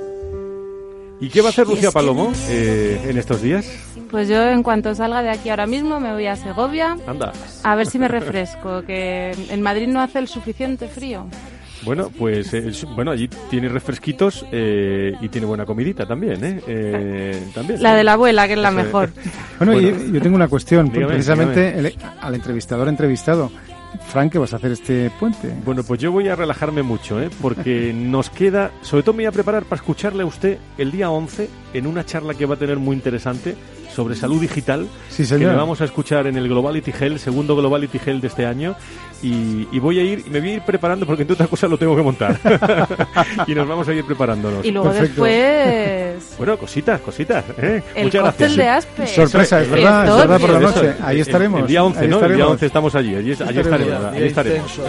[1.20, 3.66] ¿Y qué va a hacer Lucía Palomo eh, en estos días?
[4.14, 6.96] Pues yo en cuanto salga de aquí ahora mismo me voy a Segovia.
[7.08, 7.34] Anda.
[7.64, 11.26] A ver si me refresco, que en Madrid no hace el suficiente frío.
[11.82, 16.62] Bueno, pues eh, bueno, allí tiene refresquitos eh, y tiene buena comidita también, ¿eh?
[16.68, 17.82] eh también.
[17.82, 19.10] La de la abuela, que es la mejor.
[19.58, 21.88] Bueno, Yo, yo, tengo una cuestión, Dígame, precisamente dígame.
[21.88, 23.50] el- al entrevistador entrevistado.
[24.10, 25.52] Frank, ¿qué vas a hacer este puente?
[25.66, 27.30] Bueno, pues yo voy a relajarme mucho, ¿eh?
[27.42, 31.10] Porque nos queda, sobre todo me voy a preparar para escucharle a usted el día
[31.10, 33.56] 11 en una charla que va a tener muy interesante
[33.94, 38.00] sobre salud digital sí, que le vamos a escuchar en el Globality Hell, segundo Globality
[38.06, 38.76] Hell de este año.
[39.22, 41.78] Y, y, voy a ir, me voy a ir preparando porque entre otras cosas lo
[41.78, 42.38] tengo que montar.
[43.48, 44.66] y nos vamos a ir preparándonos.
[44.66, 46.36] Y luego después...
[46.38, 47.46] Bueno, cositas, cositas.
[47.58, 47.82] ¿eh?
[47.96, 48.56] El Muchas gracias.
[48.58, 49.08] de Aspe.
[49.08, 50.94] Sorpresa, es verdad, es verdad por la noche.
[51.02, 51.62] Ahí estaremos.
[51.62, 52.16] El, día 11, ahí ¿no?
[52.16, 52.32] Estaremos.
[52.32, 53.16] El día 11 estamos allí.
[53.16, 54.14] Allí, allí estaremos.
[54.14, 54.80] Allí estaremos.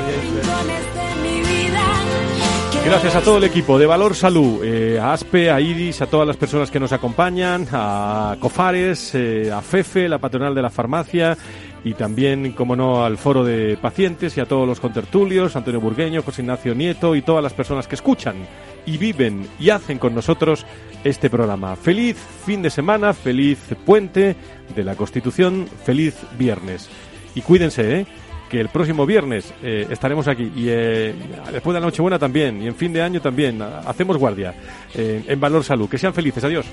[2.84, 6.26] Gracias a todo el equipo de Valor Salud, eh, a ASPE, a IDIS, a todas
[6.26, 11.36] las personas que nos acompañan, a COFARES, eh, a FEFE, la patronal de la farmacia,
[11.82, 16.22] y también, como no, al foro de pacientes y a todos los contertulios, Antonio Burgueño,
[16.22, 18.36] José Ignacio Nieto y todas las personas que escuchan
[18.84, 20.66] y viven y hacen con nosotros
[21.04, 21.76] este programa.
[21.76, 24.36] Feliz fin de semana, feliz puente
[24.76, 26.90] de la Constitución, feliz viernes.
[27.34, 28.06] Y cuídense, ¿eh?
[28.48, 31.14] Que el próximo viernes eh, estaremos aquí y eh,
[31.52, 33.60] después de la Nochebuena también y en fin de año también.
[33.62, 34.54] Hacemos guardia
[34.94, 35.88] eh, en Valor Salud.
[35.88, 36.44] Que sean felices.
[36.44, 36.66] Adiós.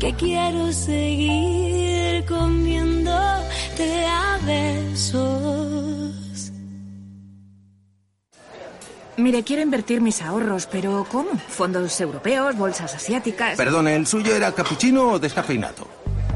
[0.00, 5.79] Que quiero seguir comiéndote a besos.
[9.20, 11.30] Mire, quiero invertir mis ahorros, pero ¿cómo?
[11.48, 13.56] Fondos europeos, bolsas asiáticas.
[13.56, 15.86] Perdone, ¿el suyo era capuchino o descafeinado?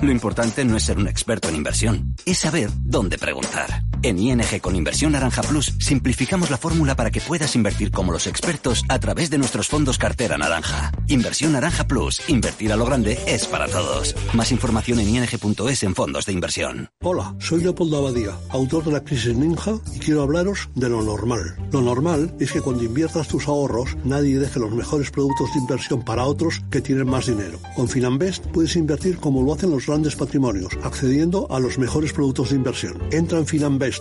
[0.03, 3.83] Lo importante no es ser un experto en inversión, es saber dónde preguntar.
[4.05, 8.27] En ING con Inversión Naranja Plus simplificamos la fórmula para que puedas invertir como los
[8.27, 10.93] expertos a través de nuestros fondos cartera naranja.
[11.09, 14.15] Inversión Naranja Plus, invertir a lo grande es para todos.
[14.35, 16.91] Más información en ing.es en fondos de inversión.
[17.03, 21.57] Hola, soy Leopoldo Abadía, autor de La Crisis Ninja y quiero hablaros de lo normal.
[21.73, 26.05] Lo normal es que cuando inviertas tus ahorros nadie deje los mejores productos de inversión
[26.05, 27.59] para otros que tienen más dinero.
[27.75, 32.51] Con Finanbest puedes invertir como lo hacen los grandes patrimonios, accediendo a los mejores productos
[32.51, 33.03] de inversión.
[33.11, 33.94] Entra en Finanbest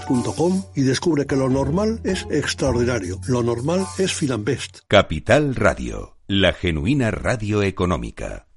[0.76, 3.20] y descubre que lo normal es extraordinario.
[3.28, 4.80] Lo normal es Finanbest.
[4.88, 8.48] Capital Radio, la genuina radio económica.